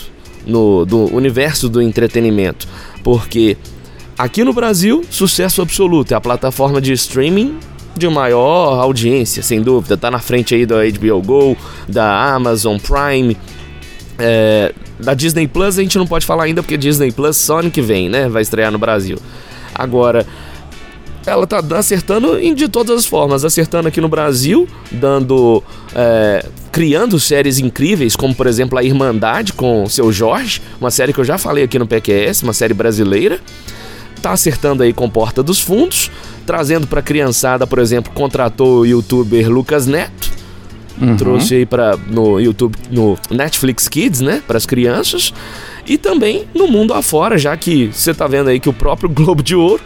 no 0.46 0.85
do 0.85 1.14
universo 1.14 1.68
do 1.68 1.81
entretenimento, 1.81 2.66
porque 3.03 3.57
aqui 4.18 4.44
no 4.44 4.53
Brasil, 4.53 5.05
sucesso 5.11 5.62
absoluto, 5.62 6.13
é 6.13 6.17
a 6.17 6.21
plataforma 6.21 6.81
de 6.81 6.92
streaming 6.92 7.58
de 7.96 8.08
maior 8.08 8.81
audiência, 8.81 9.42
sem 9.42 9.60
dúvida, 9.60 9.96
tá 9.96 10.10
na 10.10 10.19
frente 10.19 10.54
aí 10.54 10.65
da 10.65 10.77
HBO 10.77 11.23
Go, 11.23 11.56
da 11.88 12.35
Amazon 12.35 12.79
Prime, 12.79 13.37
é, 14.19 14.75
da 14.98 15.15
Disney 15.15 15.48
Plus 15.48 15.79
a 15.79 15.83
gente 15.83 15.98
não 15.98 16.06
pode 16.06 16.25
falar 16.25 16.44
ainda 16.44 16.63
porque 16.63 16.77
Disney 16.77 17.10
Plus 17.10 17.48
que 17.73 17.81
vem, 17.81 18.08
né? 18.08 18.29
Vai 18.29 18.42
estrear 18.42 18.71
no 18.71 18.79
Brasil. 18.79 19.19
Agora, 19.75 20.27
ela 21.27 21.46
tá 21.46 21.62
acertando 21.77 22.38
de 22.54 22.68
todas 22.68 22.98
as 22.98 23.06
formas, 23.06 23.44
acertando 23.44 23.88
aqui 23.88 24.00
no 24.00 24.08
Brasil, 24.08 24.66
dando. 24.90 25.62
é, 25.94 26.44
criando 26.73 27.20
séries 27.20 27.58
incríveis, 27.58 28.16
como 28.16 28.35
por 28.35 28.46
exemplo 28.46 28.79
a 28.79 28.83
Irmandade 28.83 29.52
com 29.52 29.85
o 29.85 29.90
seu 29.90 30.10
Jorge, 30.10 30.62
uma 30.81 30.90
série 30.90 31.12
que 31.12 31.20
eu 31.20 31.25
já 31.25 31.37
falei 31.37 31.64
aqui 31.64 31.79
no 31.79 31.87
PQS, 31.87 32.42
uma 32.42 32.54
série 32.54 32.73
brasileira. 32.73 33.38
Tá 34.23 34.31
acertando 34.33 34.83
aí 34.83 34.92
com 34.92 35.10
Porta 35.10 35.42
dos 35.42 35.60
Fundos, 35.60 36.10
trazendo 36.46 36.87
pra 36.87 37.02
criançada, 37.02 37.66
por 37.66 37.79
exemplo, 37.79 38.12
contratou 38.12 38.81
o 38.81 38.87
youtuber 38.87 39.50
Lucas 39.50 39.87
Neto. 39.87 40.31
Uhum. 41.00 41.16
Trouxe 41.16 41.56
aí 41.56 41.66
para 41.66 41.96
no 42.08 42.38
YouTube, 42.38 42.77
no 42.90 43.18
Netflix 43.31 43.88
Kids, 43.88 44.20
né, 44.20 44.42
para 44.46 44.56
as 44.56 44.64
crianças 44.64 45.33
e 45.87 45.98
também 45.98 46.44
no 46.54 46.68
mundo 46.68 46.94
afora, 46.94 47.37
já 47.37 47.56
que 47.56 47.90
você 47.92 48.14
tá 48.14 48.27
vendo 48.27 48.48
aí 48.48 48.60
que 48.60 48.68
o 48.68 48.73
próprio 48.73 49.08
Globo 49.10 49.42
de 49.42 49.54
Ouro 49.54 49.83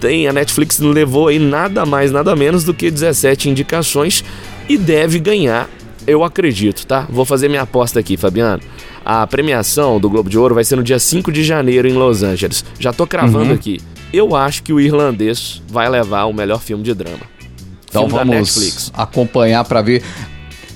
tem 0.00 0.26
a 0.26 0.32
Netflix 0.32 0.78
levou 0.78 1.28
aí 1.28 1.38
nada 1.38 1.84
mais, 1.84 2.10
nada 2.10 2.34
menos 2.34 2.64
do 2.64 2.72
que 2.72 2.90
17 2.90 3.50
indicações 3.50 4.24
e 4.68 4.78
deve 4.78 5.18
ganhar, 5.18 5.68
eu 6.06 6.24
acredito, 6.24 6.86
tá? 6.86 7.06
Vou 7.10 7.24
fazer 7.24 7.48
minha 7.48 7.62
aposta 7.62 8.00
aqui, 8.00 8.16
Fabiano. 8.16 8.62
A 9.04 9.26
premiação 9.26 10.00
do 10.00 10.08
Globo 10.08 10.30
de 10.30 10.38
Ouro 10.38 10.54
vai 10.54 10.64
ser 10.64 10.76
no 10.76 10.82
dia 10.82 10.98
5 10.98 11.30
de 11.30 11.44
janeiro 11.44 11.86
em 11.86 11.92
Los 11.92 12.22
Angeles. 12.22 12.64
Já 12.78 12.92
tô 12.92 13.06
cravando 13.06 13.50
uhum. 13.50 13.54
aqui. 13.54 13.80
Eu 14.12 14.34
acho 14.34 14.62
que 14.62 14.72
o 14.72 14.80
irlandês 14.80 15.62
vai 15.68 15.88
levar 15.88 16.24
o 16.24 16.32
melhor 16.32 16.60
filme 16.60 16.82
de 16.82 16.94
drama. 16.94 17.20
Então 17.88 18.08
filme 18.08 18.24
vamos 18.24 18.90
acompanhar 18.94 19.64
para 19.64 19.82
ver. 19.82 20.02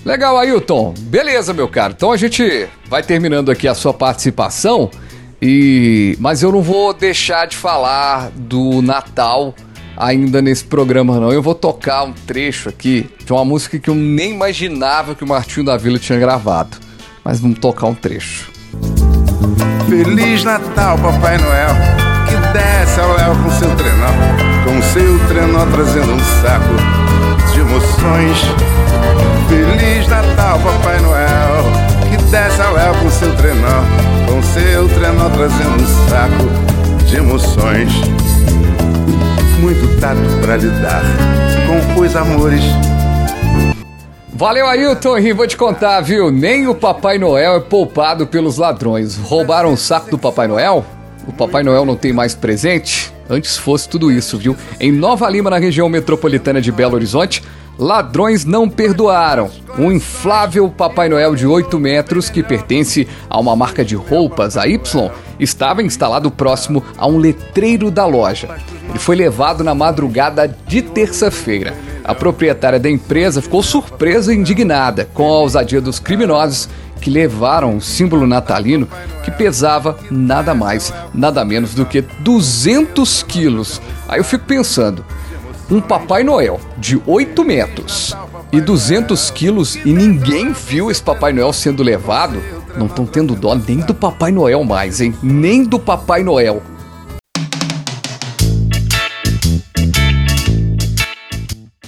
Legal, 0.04 0.36
Ailton. 0.36 0.92
Beleza, 0.98 1.54
meu 1.54 1.68
caro. 1.68 1.94
Então 1.96 2.12
a 2.12 2.16
gente 2.16 2.68
vai 2.88 3.02
terminando 3.02 3.50
aqui 3.50 3.66
a 3.66 3.74
sua 3.74 3.94
participação. 3.94 4.90
E 5.40 6.16
mas 6.20 6.42
eu 6.42 6.52
não 6.52 6.62
vou 6.62 6.92
deixar 6.94 7.46
de 7.46 7.56
falar 7.56 8.30
do 8.34 8.80
Natal 8.82 9.54
ainda 9.96 10.40
nesse 10.42 10.64
programa 10.64 11.18
não. 11.18 11.32
Eu 11.32 11.42
vou 11.42 11.54
tocar 11.54 12.04
um 12.04 12.12
trecho 12.12 12.68
aqui 12.68 13.08
de 13.24 13.32
uma 13.32 13.44
música 13.44 13.78
que 13.78 13.88
eu 13.88 13.94
nem 13.94 14.32
imaginava 14.32 15.14
que 15.14 15.24
o 15.24 15.26
Martinho 15.26 15.66
da 15.66 15.76
Vila 15.76 15.98
tinha 15.98 16.18
gravado. 16.18 16.76
Mas 17.24 17.40
vamos 17.40 17.58
tocar 17.58 17.86
um 17.86 17.94
trecho. 17.94 18.50
Feliz 19.88 20.44
Natal, 20.44 20.98
Papai 20.98 21.38
Noel, 21.38 21.70
que 22.28 22.52
desce 22.52 23.00
ao 23.00 23.16
léu 23.16 23.36
com 23.42 23.50
seu 23.50 23.76
trenó, 23.76 24.08
com 24.64 24.82
seu 24.92 25.28
trenó 25.28 25.66
trazendo 25.66 26.12
um 26.12 26.20
saco 26.42 27.52
de 27.52 27.60
emoções. 27.60 28.38
Feliz 29.48 30.08
Natal, 30.08 30.58
Papai 30.58 31.00
Noel, 31.00 31.83
desce 32.34 32.60
ao 32.62 32.74
léu 32.74 32.92
com 32.94 33.08
seu 33.10 33.32
trenó, 33.36 33.84
com 34.26 34.42
seu 34.42 34.88
trenó 34.88 35.30
trazendo 35.30 35.80
um 35.80 36.08
saco 36.08 37.04
de 37.06 37.16
emoções. 37.16 37.92
Muito 39.60 40.00
tato 40.00 40.18
para 40.42 40.56
lidar 40.56 41.04
com 41.94 42.00
os 42.00 42.16
amores. 42.16 42.60
Valeu, 44.32 44.66
Ailton, 44.66 45.18
e 45.18 45.32
vou 45.32 45.46
te 45.46 45.56
contar, 45.56 46.00
viu? 46.00 46.32
Nem 46.32 46.66
o 46.66 46.74
Papai 46.74 47.18
Noel 47.18 47.54
é 47.54 47.60
poupado 47.60 48.26
pelos 48.26 48.58
ladrões. 48.58 49.16
Roubaram 49.16 49.72
o 49.72 49.76
saco 49.76 50.10
do 50.10 50.18
Papai 50.18 50.48
Noel? 50.48 50.84
O 51.28 51.32
Papai 51.32 51.62
Noel 51.62 51.84
não 51.84 51.94
tem 51.94 52.12
mais 52.12 52.34
presente? 52.34 53.14
Antes 53.30 53.56
fosse 53.56 53.88
tudo 53.88 54.10
isso, 54.10 54.36
viu? 54.36 54.56
Em 54.80 54.90
Nova 54.90 55.30
Lima, 55.30 55.50
na 55.50 55.58
região 55.58 55.88
metropolitana 55.88 56.60
de 56.60 56.72
Belo 56.72 56.96
Horizonte, 56.96 57.44
Ladrões 57.78 58.44
não 58.44 58.68
perdoaram. 58.68 59.50
Um 59.76 59.90
inflável 59.90 60.68
Papai 60.68 61.08
Noel 61.08 61.34
de 61.34 61.46
8 61.46 61.78
metros, 61.80 62.30
que 62.30 62.42
pertence 62.42 63.08
a 63.28 63.40
uma 63.40 63.56
marca 63.56 63.84
de 63.84 63.96
roupas, 63.96 64.56
a 64.56 64.68
Y, 64.68 65.10
estava 65.40 65.82
instalado 65.82 66.30
próximo 66.30 66.84
a 66.96 67.06
um 67.08 67.18
letreiro 67.18 67.90
da 67.90 68.06
loja. 68.06 68.48
Ele 68.88 68.98
foi 68.98 69.16
levado 69.16 69.64
na 69.64 69.74
madrugada 69.74 70.56
de 70.68 70.82
terça-feira. 70.82 71.74
A 72.04 72.14
proprietária 72.14 72.78
da 72.78 72.88
empresa 72.88 73.42
ficou 73.42 73.62
surpresa 73.62 74.32
e 74.32 74.36
indignada 74.36 75.08
com 75.12 75.24
a 75.24 75.38
ousadia 75.38 75.80
dos 75.80 75.98
criminosos 75.98 76.68
que 77.00 77.10
levaram 77.10 77.76
o 77.76 77.80
símbolo 77.80 78.26
natalino 78.26 78.88
que 79.24 79.30
pesava 79.30 79.98
nada 80.10 80.54
mais, 80.54 80.92
nada 81.12 81.44
menos 81.44 81.74
do 81.74 81.84
que 81.84 82.02
200 82.02 83.22
quilos. 83.24 83.80
Aí 84.08 84.20
eu 84.20 84.24
fico 84.24 84.44
pensando, 84.44 85.04
um 85.70 85.80
Papai 85.80 86.22
Noel 86.22 86.60
de 86.76 87.00
8 87.06 87.44
metros 87.44 88.14
e 88.52 88.60
200 88.60 89.30
quilos 89.30 89.76
e 89.76 89.92
ninguém 89.92 90.52
viu 90.52 90.90
esse 90.90 91.02
Papai 91.02 91.32
Noel 91.32 91.52
sendo 91.52 91.82
levado, 91.82 92.42
não 92.76 92.86
estão 92.86 93.06
tendo 93.06 93.34
dó 93.34 93.54
nem 93.54 93.78
do 93.78 93.94
Papai 93.94 94.30
Noel 94.30 94.62
mais, 94.64 95.00
hein? 95.00 95.14
Nem 95.22 95.64
do 95.64 95.78
Papai 95.78 96.22
Noel. 96.22 96.62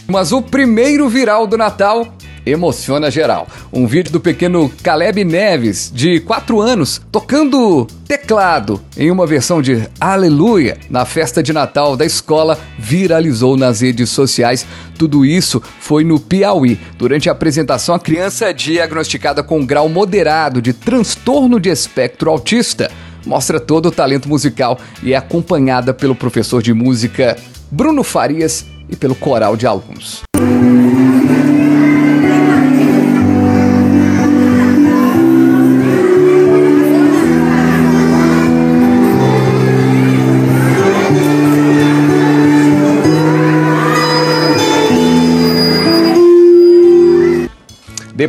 Mas 0.08 0.32
o 0.32 0.40
primeiro 0.40 1.08
viral 1.08 1.46
do 1.46 1.58
Natal 1.58 2.06
emociona 2.46 3.10
geral. 3.10 3.48
Um 3.72 3.86
vídeo 3.86 4.12
do 4.12 4.20
pequeno 4.20 4.70
Caleb 4.82 5.24
Neves, 5.24 5.90
de 5.92 6.20
4 6.20 6.60
anos, 6.60 7.02
tocando 7.10 7.86
teclado 8.06 8.80
em 8.96 9.10
uma 9.10 9.26
versão 9.26 9.60
de 9.60 9.88
Aleluia 10.00 10.78
na 10.88 11.04
festa 11.04 11.42
de 11.42 11.52
Natal 11.52 11.96
da 11.96 12.06
escola, 12.06 12.58
viralizou 12.78 13.56
nas 13.56 13.80
redes 13.80 14.10
sociais. 14.10 14.64
Tudo 14.96 15.26
isso 15.26 15.60
foi 15.80 16.04
no 16.04 16.20
Piauí. 16.20 16.78
Durante 16.96 17.28
a 17.28 17.32
apresentação, 17.32 17.94
a 17.94 18.00
criança 18.00 18.54
diagnosticada 18.54 19.42
com 19.42 19.66
grau 19.66 19.88
moderado 19.88 20.62
de 20.62 20.72
transtorno 20.72 21.58
de 21.58 21.68
espectro 21.68 22.30
autista 22.30 22.90
mostra 23.26 23.58
todo 23.58 23.86
o 23.86 23.90
talento 23.90 24.28
musical 24.28 24.78
e 25.02 25.12
é 25.12 25.16
acompanhada 25.16 25.92
pelo 25.92 26.14
professor 26.14 26.62
de 26.62 26.72
música 26.72 27.36
Bruno 27.70 28.04
Farias 28.04 28.64
e 28.88 28.94
pelo 28.94 29.16
coral 29.16 29.56
de 29.56 29.66
alunos. 29.66 30.25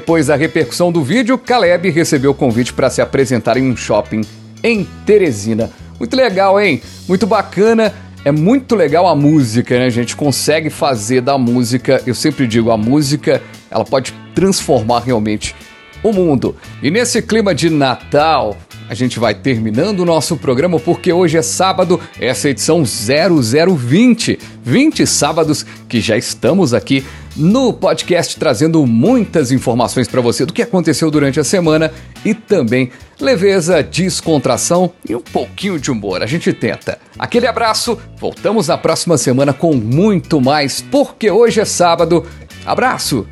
Depois 0.07 0.27
da 0.27 0.37
repercussão 0.37 0.89
do 0.89 1.03
vídeo, 1.03 1.37
Caleb 1.37 1.89
recebeu 1.89 2.31
o 2.31 2.33
convite 2.33 2.71
para 2.71 2.89
se 2.89 3.01
apresentar 3.01 3.57
em 3.57 3.69
um 3.69 3.75
shopping 3.75 4.21
em 4.63 4.87
Teresina. 5.05 5.69
Muito 5.99 6.15
legal, 6.15 6.57
hein? 6.61 6.81
Muito 7.09 7.27
bacana. 7.27 7.93
É 8.23 8.31
muito 8.31 8.73
legal 8.73 9.05
a 9.05 9.13
música, 9.13 9.77
né? 9.77 9.85
A 9.85 9.89
gente 9.89 10.15
consegue 10.15 10.69
fazer 10.69 11.19
da 11.19 11.37
música, 11.37 12.01
eu 12.07 12.15
sempre 12.15 12.47
digo, 12.47 12.71
a 12.71 12.77
música, 12.77 13.41
ela 13.69 13.83
pode 13.83 14.13
transformar 14.33 15.01
realmente 15.01 15.53
o 16.01 16.13
mundo. 16.13 16.55
E 16.81 16.89
nesse 16.89 17.21
clima 17.21 17.53
de 17.53 17.69
Natal, 17.69 18.55
a 18.89 18.93
gente 18.93 19.19
vai 19.19 19.35
terminando 19.35 19.99
o 19.99 20.05
nosso 20.05 20.37
programa 20.37 20.79
porque 20.79 21.11
hoje 21.11 21.37
é 21.37 21.41
sábado, 21.41 21.99
essa 22.17 22.47
edição 22.47 22.81
0020. 22.85 24.39
20 24.63 25.05
sábados 25.05 25.65
que 25.89 25.99
já 25.99 26.15
estamos 26.15 26.73
aqui 26.73 27.03
no 27.38 27.71
podcast 27.71 28.38
trazendo 28.38 28.85
muitas 28.85 29.51
informações 29.51 30.07
para 30.07 30.19
você 30.19 30.45
do 30.45 30.53
que 30.53 30.61
aconteceu 30.61 31.11
durante 31.11 31.39
a 31.39 31.43
semana 31.43 31.91
e 32.25 32.33
também 32.33 32.91
leveza, 33.19 33.83
descontração 33.83 34.91
e 35.07 35.15
um 35.15 35.21
pouquinho 35.21 35.79
de 35.79 35.91
humor. 35.91 36.21
A 36.23 36.25
gente 36.25 36.51
tenta. 36.51 36.97
Aquele 37.17 37.47
abraço, 37.47 37.97
voltamos 38.19 38.67
na 38.67 38.77
próxima 38.77 39.17
semana 39.17 39.53
com 39.53 39.73
muito 39.73 40.41
mais, 40.41 40.81
porque 40.81 41.29
hoje 41.29 41.61
é 41.61 41.65
sábado. 41.65 42.25
Abraço! 42.65 43.27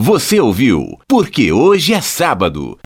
Você 0.00 0.40
ouviu 0.40 0.96
Porque 1.08 1.52
Hoje 1.52 1.92
é 1.92 2.00
Sábado 2.00 2.78